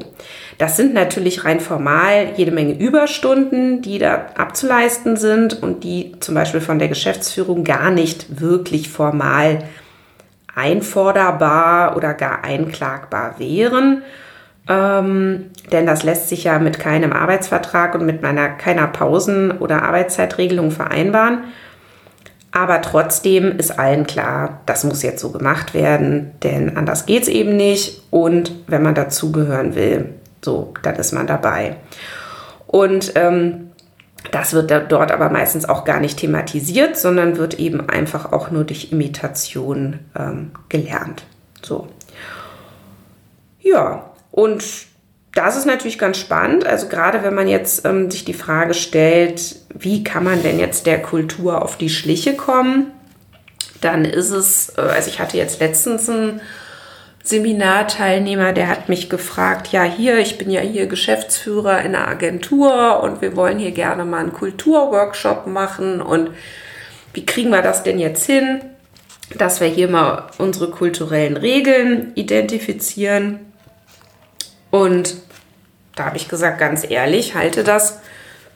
Das 0.58 0.75
sind 0.75 0.94
natürlich 0.94 1.46
rein 1.46 1.62
formal 1.62 2.34
jede 2.36 2.51
Menge 2.51 2.77
Überstunden, 2.77 3.82
die 3.82 4.00
da 4.00 4.25
abzuleisten 4.36 5.15
sind 5.15 5.63
und 5.63 5.86
die 5.86 6.12
zum 6.20 6.36
Beispiel 6.36 6.60
von 6.60 6.77
der 6.77 6.89
Geschäftsführung 6.89 7.63
gar 7.63 7.89
nicht 7.89 8.41
wirklich 8.41 8.89
formal 8.89 9.60
einforderbar 10.55 11.96
oder 11.96 12.13
gar 12.13 12.43
einklagbar 12.43 13.35
wären. 13.37 14.03
Ähm, 14.70 15.51
denn 15.72 15.85
das 15.85 16.03
lässt 16.03 16.29
sich 16.29 16.44
ja 16.44 16.59
mit 16.59 16.79
keinem 16.79 17.14
Arbeitsvertrag 17.14 17.96
und 17.96 18.05
mit 18.05 18.22
meiner, 18.22 18.50
keiner 18.50 18.87
Pausen- 18.87 19.51
oder 19.51 19.83
Arbeitszeitregelung 19.83 20.72
vereinbaren. 20.72 21.46
Aber 22.51 22.81
trotzdem 22.81 23.57
ist 23.57 23.79
allen 23.79 24.05
klar, 24.05 24.61
das 24.66 24.83
muss 24.83 25.03
jetzt 25.03 25.22
so 25.22 25.31
gemacht 25.31 25.74
werden, 25.74 26.31
denn 26.44 26.75
anders 26.75 27.05
geht 27.05 27.24
es 27.24 27.29
eben 27.29 27.55
nicht. 27.55 28.03
Und 28.11 28.51
wenn 28.68 28.83
man 28.83 28.94
dazugehören 28.94 29.74
will, 29.75 30.09
so, 30.44 30.74
dann 30.83 30.96
ist 30.96 31.14
man 31.14 31.27
dabei. 31.27 31.77
Und 32.68 33.14
ähm, 33.16 33.71
das 34.29 34.53
wird 34.53 34.72
dort 34.92 35.12
aber 35.12 35.29
meistens 35.29 35.68
auch 35.68 35.84
gar 35.84 36.00
nicht 36.00 36.20
thematisiert, 36.20 36.98
sondern 36.98 37.38
wird 37.38 37.60
eben 37.60 37.90
einfach 37.90 38.31
auch 38.31 38.51
nur 38.51 38.64
durch 38.64 38.92
Imitation 38.92 40.00
ähm, 40.18 40.51
gelernt. 40.70 41.24
So. 41.64 41.88
Ja, 43.60 44.12
und 44.31 44.64
das 45.34 45.55
ist 45.55 45.66
natürlich 45.66 45.98
ganz 45.98 46.18
spannend. 46.18 46.66
Also 46.66 46.88
gerade 46.88 47.24
wenn 47.24 47.34
man 47.34 47.48
jetzt 47.48 47.86
ähm, 47.86 48.12
sich 48.12 48.25
die 48.25 48.34
Frage 48.34 48.74
stellt, 48.74 49.55
wie 49.74 50.03
kann 50.03 50.24
man 50.24 50.44
denn 50.44 50.60
jetzt 50.60 50.86
der 50.86 51.01
Kultur 51.01 51.62
auf 51.62 51.77
die 51.77 51.90
Schliche 51.90 52.36
kommen, 52.36 52.88
dann 53.79 54.05
ist 54.05 54.29
es, 54.29 54.74
äh, 54.77 54.81
also 54.81 55.10
ich 55.10 55.20
hatte 55.20 55.38
jetzt 55.38 55.60
letztens 55.60 56.10
ein 56.10 56.42
Seminarteilnehmer, 57.24 58.51
der 58.51 58.68
hat 58.68 58.90
mich 58.90 59.10
gefragt, 59.10 59.72
ja 59.72 59.84
hier, 59.84 60.18
ich 60.18 60.38
bin 60.38 60.50
ja 60.50 60.62
hier 60.62 60.88
Geschäftsführer 60.88 61.81
in 61.81 61.96
einer 61.96 62.07
Agentur 62.07 63.01
und 63.03 63.22
wir 63.22 63.36
wollen 63.36 63.60
hier 63.60 63.72
gerne 63.72 64.05
mal 64.05 64.20
einen 64.20 64.34
Kulturworkshop 64.34 65.46
machen 65.48 66.01
und 66.01 66.31
wie 67.14 67.25
kriegen 67.25 67.50
wir 67.50 67.62
das 67.62 67.84
denn 67.84 68.00
jetzt 68.00 68.25
hin, 68.25 68.62
dass 69.38 69.62
wir 69.62 69.68
hier 69.68 69.88
mal 69.88 70.29
unsere 70.38 70.72
kulturellen 70.72 71.38
Regeln 71.38 72.12
identifizieren. 72.16 73.51
Und 74.72 75.16
da 75.96 76.05
habe 76.05 76.18
ich 76.18 76.27
gesagt, 76.27 76.60
ganz 76.60 76.90
ehrlich, 76.90 77.36
halte 77.36 77.64
das 77.64 78.00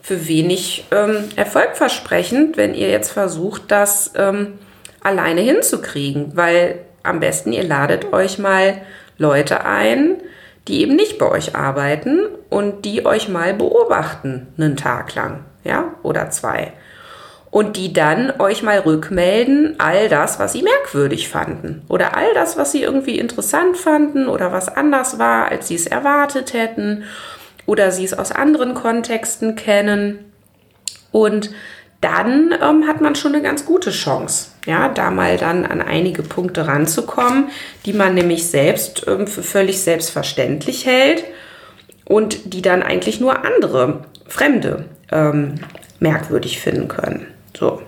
für 0.02 0.28
wenig 0.28 0.86
ähm, 0.92 1.30
erfolgversprechend, 1.36 2.58
wenn 2.58 2.74
ihr 2.74 2.90
jetzt 2.90 3.12
versucht, 3.12 3.64
das 3.70 4.12
ähm, 4.16 4.54
alleine 5.02 5.42
hinzukriegen, 5.42 6.36
weil 6.36 6.80
am 7.06 7.20
besten, 7.20 7.54
ihr 7.54 7.64
ladet 7.64 8.14
euch 8.14 8.40
mal 8.40 8.82
Leute 9.18 9.66
ein, 9.66 10.18
die 10.68 10.82
eben 10.82 10.96
nicht 10.96 11.18
bei 11.18 11.30
euch 11.30 11.56
arbeiten 11.56 12.28
und 12.50 12.86
die 12.86 13.06
euch 13.06 13.30
mal 13.30 13.54
beobachten, 13.54 14.48
einen 14.58 14.78
Tag 14.78 15.14
lang, 15.16 15.46
ja, 15.64 15.94
oder 16.04 16.30
zwei. 16.32 16.74
Und 17.52 17.78
die 17.78 17.94
dann 17.94 18.34
euch 18.40 18.64
mal 18.64 18.80
rückmelden, 18.80 19.76
all 19.78 20.10
das, 20.10 20.40
was 20.40 20.52
sie 20.52 20.62
merkwürdig 20.62 21.30
fanden. 21.30 21.84
Oder 21.88 22.18
all 22.18 22.34
das, 22.34 22.58
was 22.58 22.74
sie 22.74 22.84
irgendwie 22.84 23.18
interessant 23.18 23.78
fanden 23.78 24.28
oder 24.28 24.52
was 24.52 24.68
anders 24.68 25.20
war, 25.20 25.50
als 25.50 25.70
sie 25.70 25.76
es 25.76 25.88
erwartet 25.88 26.54
hätten. 26.54 27.06
Oder 27.66 27.92
sie 27.92 28.04
es 28.04 28.14
aus 28.14 28.34
anderen 28.34 28.74
Kontexten 28.74 29.56
kennen. 29.56 30.34
Und 31.14 31.50
dann 32.02 32.54
ähm, 32.62 32.88
hat 32.88 33.02
man 33.02 33.16
schon 33.16 33.34
eine 33.34 33.42
ganz 33.42 33.66
gute 33.66 33.92
Chance, 33.92 34.52
ja, 34.66 34.90
da 34.90 35.12
mal 35.12 35.38
dann 35.38 35.66
an 35.66 35.82
einige 35.82 36.22
Punkte 36.22 36.68
ranzukommen, 36.68 37.50
die 37.86 37.94
man 37.94 38.14
nämlich 38.14 38.48
selbst 38.48 39.06
ähm, 39.08 39.28
für 39.28 39.44
völlig 39.44 39.82
selbstverständlich 39.82 40.86
hält 40.86 41.24
und 42.06 42.54
die 42.54 42.62
dann 42.62 42.84
eigentlich 42.84 43.20
nur 43.20 43.46
andere, 43.46 44.06
Fremde 44.28 44.86
ähm, 45.12 45.56
merkwürdig 46.00 46.60
finden 46.60 46.88
können. 46.88 47.28
So. 47.58 47.82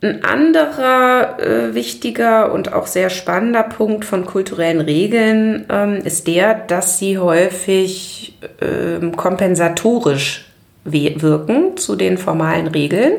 Ein 0.00 0.24
anderer 0.24 1.40
äh, 1.40 1.74
wichtiger 1.74 2.52
und 2.52 2.72
auch 2.72 2.86
sehr 2.86 3.10
spannender 3.10 3.64
Punkt 3.64 4.04
von 4.04 4.24
kulturellen 4.24 4.80
Regeln 4.80 5.66
ähm, 5.68 5.96
ist 5.96 6.28
der, 6.28 6.54
dass 6.54 6.98
sie 6.98 7.18
häufig 7.18 8.38
ähm, 8.60 9.16
kompensatorisch 9.16 10.47
wirken 10.92 11.76
zu 11.76 11.96
den 11.96 12.18
formalen 12.18 12.66
Regeln 12.66 13.12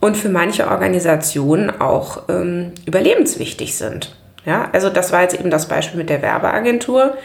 und 0.00 0.16
für 0.16 0.28
manche 0.28 0.68
Organisationen 0.68 1.70
auch 1.80 2.22
ähm, 2.28 2.72
überlebenswichtig 2.86 3.76
sind. 3.76 4.16
Ja, 4.46 4.68
also 4.72 4.88
das 4.88 5.12
war 5.12 5.22
jetzt 5.22 5.38
eben 5.38 5.50
das 5.50 5.68
Beispiel 5.68 5.98
mit 5.98 6.08
der 6.08 6.22
Werbeagentur. 6.22 7.16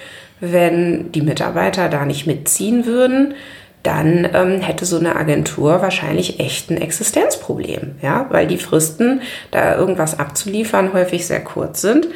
Wenn 0.41 1.11
die 1.13 1.21
Mitarbeiter 1.21 1.87
da 1.87 2.05
nicht 2.05 2.27
mitziehen 2.27 2.85
würden, 2.85 3.35
dann 3.83 4.27
ähm, 4.33 4.61
hätte 4.61 4.85
so 4.85 4.97
eine 4.97 5.15
Agentur 5.15 5.81
wahrscheinlich 5.81 6.39
echt 6.39 6.71
ein 6.71 6.81
Existenzproblem, 6.81 7.95
ja, 8.01 8.25
weil 8.29 8.47
die 8.47 8.57
Fristen, 8.57 9.21
da 9.51 9.77
irgendwas 9.77 10.19
abzuliefern, 10.19 10.91
häufig 10.91 11.27
sehr 11.27 11.43
kurz 11.43 11.81
sind. 11.81 12.07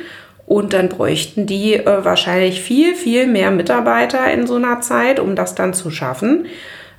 Und 0.48 0.74
dann 0.74 0.90
bräuchten 0.90 1.46
die 1.46 1.76
äh, 1.76 2.04
wahrscheinlich 2.04 2.62
viel, 2.62 2.96
viel 2.96 3.28
mehr 3.28 3.52
Mitarbeiter 3.52 4.32
in 4.34 4.48
so 4.48 4.56
einer 4.56 4.82
Zeit, 4.82 5.20
um 5.20 5.36
das 5.36 5.54
dann 5.54 5.76
zu 5.76 5.92
schaffen. 5.92 6.48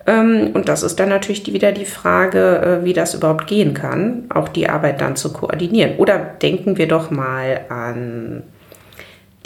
Ähm, 0.07 0.51
und 0.55 0.69
das 0.69 0.83
ist 0.83 0.99
dann 1.01 1.09
natürlich 1.09 1.53
wieder 1.53 1.73
die 1.73 1.85
Frage, 1.85 2.81
äh, 2.81 2.85
wie 2.85 2.93
das 2.93 3.15
überhaupt 3.15 3.47
gehen 3.47 3.75
kann, 3.75 4.25
auch 4.33 4.49
die 4.49 4.69
Arbeit 4.69 5.01
dann 5.01 5.17
zu 5.17 5.33
koordinieren. 5.33 5.97
Oder 5.99 6.19
denken 6.19 6.79
wir 6.79 6.89
doch 6.89 7.11
mal 7.11 7.63
an 7.69 8.43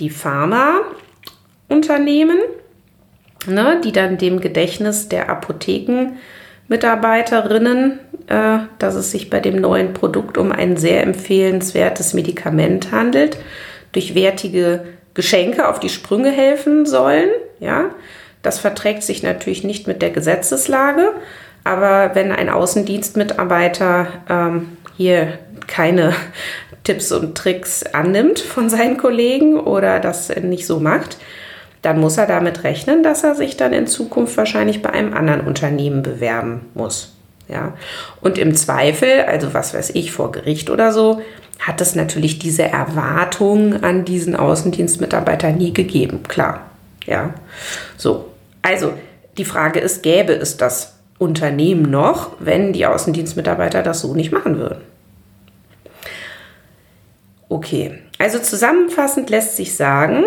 die 0.01 0.11
Pharmaunternehmen. 0.11 2.38
ne, 3.47 3.81
die 3.85 3.93
dann 3.93 4.19
dem 4.19 4.40
Gedächtnis 4.40 5.09
der 5.09 5.29
Apothekenmitarbeiterinnen, 5.29 7.99
äh, 8.27 8.59
dass 8.79 8.95
es 8.95 9.11
sich 9.11 9.31
bei 9.31 9.40
dem 9.40 9.61
neuen 9.61 9.93
Produkt 9.93 10.38
um 10.38 10.53
ein 10.53 10.77
sehr 10.77 11.03
empfehlenswertes 11.03 12.14
Medikament 12.14 12.93
handelt, 12.93 13.37
durch 13.93 14.14
wertige 14.14 14.85
Geschenke 15.12 15.69
auf 15.69 15.79
die 15.79 15.90
Sprünge 15.90 16.31
helfen 16.31 16.87
sollen. 16.87 17.29
Ja, 17.61 17.90
das 18.44 18.61
verträgt 18.61 19.02
sich 19.02 19.22
natürlich 19.24 19.64
nicht 19.64 19.88
mit 19.88 20.02
der 20.02 20.11
Gesetzeslage, 20.11 21.12
aber 21.64 22.14
wenn 22.14 22.30
ein 22.30 22.50
Außendienstmitarbeiter 22.50 24.07
ähm, 24.28 24.76
hier 24.96 25.38
keine 25.66 26.14
Tipps 26.85 27.11
und 27.11 27.37
Tricks 27.37 27.83
annimmt 27.83 28.38
von 28.38 28.68
seinen 28.68 28.98
Kollegen 28.98 29.59
oder 29.59 29.98
das 29.98 30.28
nicht 30.37 30.66
so 30.66 30.78
macht, 30.78 31.16
dann 31.80 31.98
muss 31.98 32.18
er 32.18 32.26
damit 32.26 32.64
rechnen, 32.64 33.02
dass 33.02 33.24
er 33.24 33.35
sich 33.35 33.57
dann 33.57 33.72
in 33.72 33.87
Zukunft 33.87 34.37
wahrscheinlich 34.37 34.83
bei 34.83 34.90
einem 34.90 35.14
anderen 35.14 35.40
Unternehmen 35.42 36.02
bewerben 36.02 36.66
muss. 36.74 37.14
Ja. 37.48 37.74
Und 38.20 38.38
im 38.38 38.54
Zweifel, 38.54 39.22
also 39.26 39.52
was 39.54 39.74
weiß 39.74 39.90
ich, 39.90 40.12
vor 40.12 40.33
Gericht 40.33 40.70
oder 40.70 40.92
so, 40.92 41.22
hat 41.59 41.80
es 41.80 41.94
natürlich 41.94 42.38
diese 42.38 42.64
Erwartung 42.64 43.83
an 43.83 44.04
diesen 44.04 44.37
Außendienstmitarbeiter 44.37 45.52
nie 45.52 45.72
gegeben. 45.72 46.22
Klar. 46.28 46.70
Ja. 47.07 47.35
So. 47.96 48.34
Also, 48.64 48.94
die 49.37 49.44
Frage 49.44 49.79
ist, 49.79 50.03
gäbe 50.03 50.33
es 50.33 50.57
das 50.57 50.94
Unternehmen 51.18 51.90
noch, 51.90 52.37
wenn 52.40 52.72
die 52.72 52.87
Außendienstmitarbeiter 52.87 53.83
das 53.83 54.00
so 54.00 54.14
nicht 54.14 54.33
machen 54.33 54.59
würden? 54.59 54.81
Okay, 57.50 57.98
also 58.18 58.38
zusammenfassend 58.38 59.29
lässt 59.29 59.57
sich 59.57 59.77
sagen, 59.77 60.24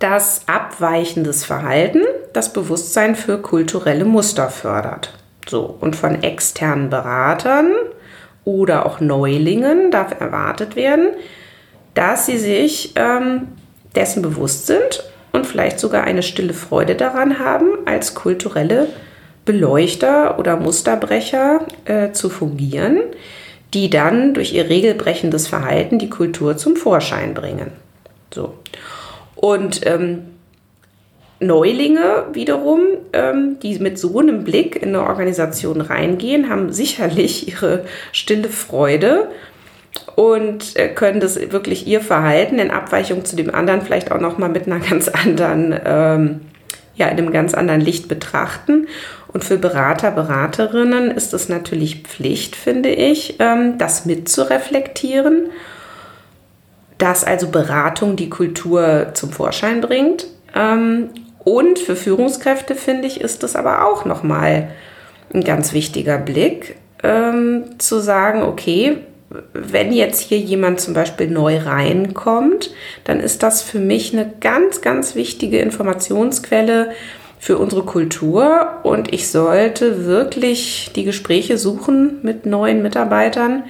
dass 0.00 0.42
abweichendes 0.48 1.44
Verhalten 1.44 2.02
das 2.32 2.52
Bewusstsein 2.52 3.14
für 3.14 3.40
kulturelle 3.40 4.04
Muster 4.04 4.50
fördert. 4.50 5.16
So, 5.48 5.78
und 5.80 5.94
von 5.94 6.24
externen 6.24 6.90
Beratern 6.90 7.70
oder 8.44 8.86
auch 8.86 8.98
Neulingen 8.98 9.92
darf 9.92 10.20
erwartet 10.20 10.74
werden, 10.74 11.10
dass 11.94 12.26
sie 12.26 12.38
sich 12.38 12.92
ähm, 12.96 13.52
dessen 13.94 14.20
bewusst 14.20 14.66
sind 14.66 15.04
und 15.34 15.46
vielleicht 15.46 15.80
sogar 15.80 16.04
eine 16.04 16.22
stille 16.22 16.54
Freude 16.54 16.94
daran 16.94 17.38
haben, 17.40 17.66
als 17.84 18.14
kulturelle 18.14 18.88
Beleuchter 19.44 20.38
oder 20.38 20.56
Musterbrecher 20.56 21.66
äh, 21.84 22.12
zu 22.12 22.30
fungieren, 22.30 23.02
die 23.74 23.90
dann 23.90 24.32
durch 24.32 24.54
ihr 24.54 24.70
regelbrechendes 24.70 25.48
Verhalten 25.48 25.98
die 25.98 26.08
Kultur 26.08 26.56
zum 26.56 26.76
Vorschein 26.76 27.34
bringen. 27.34 27.72
So. 28.32 28.54
Und 29.34 29.84
ähm, 29.86 30.22
Neulinge 31.40 32.26
wiederum, 32.32 32.80
ähm, 33.12 33.56
die 33.60 33.78
mit 33.80 33.98
so 33.98 34.18
einem 34.18 34.44
Blick 34.44 34.76
in 34.76 34.90
eine 34.90 35.02
Organisation 35.02 35.80
reingehen, 35.80 36.48
haben 36.48 36.72
sicherlich 36.72 37.48
ihre 37.48 37.84
stille 38.12 38.48
Freude 38.48 39.28
und 40.16 40.76
äh, 40.76 40.88
können 40.88 41.20
das 41.20 41.36
wirklich 41.52 41.86
ihr 41.86 42.00
Verhalten 42.00 42.58
in 42.58 42.70
Abweichung 42.70 43.24
zu 43.24 43.36
dem 43.36 43.54
anderen 43.54 43.82
vielleicht 43.82 44.12
auch 44.12 44.20
noch 44.20 44.38
mal 44.38 44.48
mit 44.48 44.66
einer 44.66 44.80
ganz 44.90 45.08
anderen, 45.08 45.78
ähm, 45.84 46.40
ja, 46.96 47.08
in 47.08 47.18
einem 47.18 47.32
ganz 47.32 47.54
anderen 47.54 47.80
Licht 47.80 48.08
betrachten 48.08 48.86
und 49.34 49.44
für 49.44 49.58
Berater, 49.58 50.12
Beraterinnen 50.12 51.10
ist 51.10 51.34
es 51.34 51.48
natürlich 51.48 52.04
Pflicht, 52.04 52.54
finde 52.54 52.90
ich, 52.90 53.40
ähm, 53.40 53.78
das 53.78 54.06
mitzureflektieren, 54.06 55.50
dass 56.98 57.24
also 57.24 57.48
Beratung 57.48 58.14
die 58.14 58.30
Kultur 58.30 59.08
zum 59.14 59.32
Vorschein 59.32 59.80
bringt. 59.80 60.26
Ähm, 60.54 61.10
und 61.40 61.80
für 61.80 61.96
Führungskräfte, 61.96 62.76
finde 62.76 63.08
ich, 63.08 63.20
ist 63.20 63.42
es 63.42 63.56
aber 63.56 63.84
auch 63.84 64.04
nochmal 64.04 64.68
ein 65.34 65.42
ganz 65.42 65.72
wichtiger 65.72 66.18
Blick, 66.18 66.76
ähm, 67.02 67.64
zu 67.78 67.98
sagen, 67.98 68.44
okay, 68.44 68.98
wenn 69.52 69.92
jetzt 69.92 70.20
hier 70.20 70.38
jemand 70.38 70.80
zum 70.80 70.94
Beispiel 70.94 71.28
neu 71.28 71.58
reinkommt, 71.58 72.70
dann 73.04 73.20
ist 73.20 73.42
das 73.42 73.62
für 73.62 73.78
mich 73.78 74.12
eine 74.12 74.32
ganz, 74.40 74.80
ganz 74.80 75.14
wichtige 75.14 75.58
Informationsquelle, 75.58 76.90
für 77.44 77.58
unsere 77.58 77.82
Kultur 77.82 78.78
und 78.84 79.12
ich 79.12 79.28
sollte 79.28 80.06
wirklich 80.06 80.92
die 80.96 81.04
Gespräche 81.04 81.58
suchen 81.58 82.20
mit 82.22 82.46
neuen 82.46 82.80
Mitarbeitern, 82.80 83.64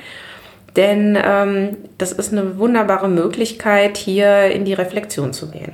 denn 0.76 1.18
ähm, 1.20 1.78
das 1.98 2.12
ist 2.12 2.30
eine 2.30 2.60
wunderbare 2.60 3.08
Möglichkeit, 3.08 3.96
hier 3.96 4.46
in 4.52 4.64
die 4.64 4.74
Reflexion 4.74 5.32
zu 5.32 5.50
gehen. 5.50 5.72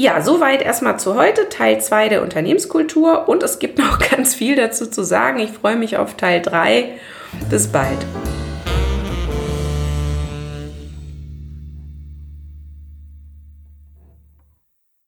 Ja, 0.00 0.20
soweit 0.20 0.62
erstmal 0.62 0.96
zu 1.00 1.16
heute, 1.16 1.48
Teil 1.48 1.80
2 1.80 2.08
der 2.08 2.22
Unternehmenskultur 2.22 3.28
und 3.28 3.42
es 3.42 3.58
gibt 3.58 3.78
noch 3.80 3.98
ganz 3.98 4.32
viel 4.32 4.54
dazu 4.54 4.86
zu 4.86 5.02
sagen. 5.02 5.40
Ich 5.40 5.50
freue 5.50 5.74
mich 5.74 5.96
auf 5.96 6.14
Teil 6.14 6.40
3. 6.40 6.92
Bis 7.50 7.66
bald. 7.66 7.98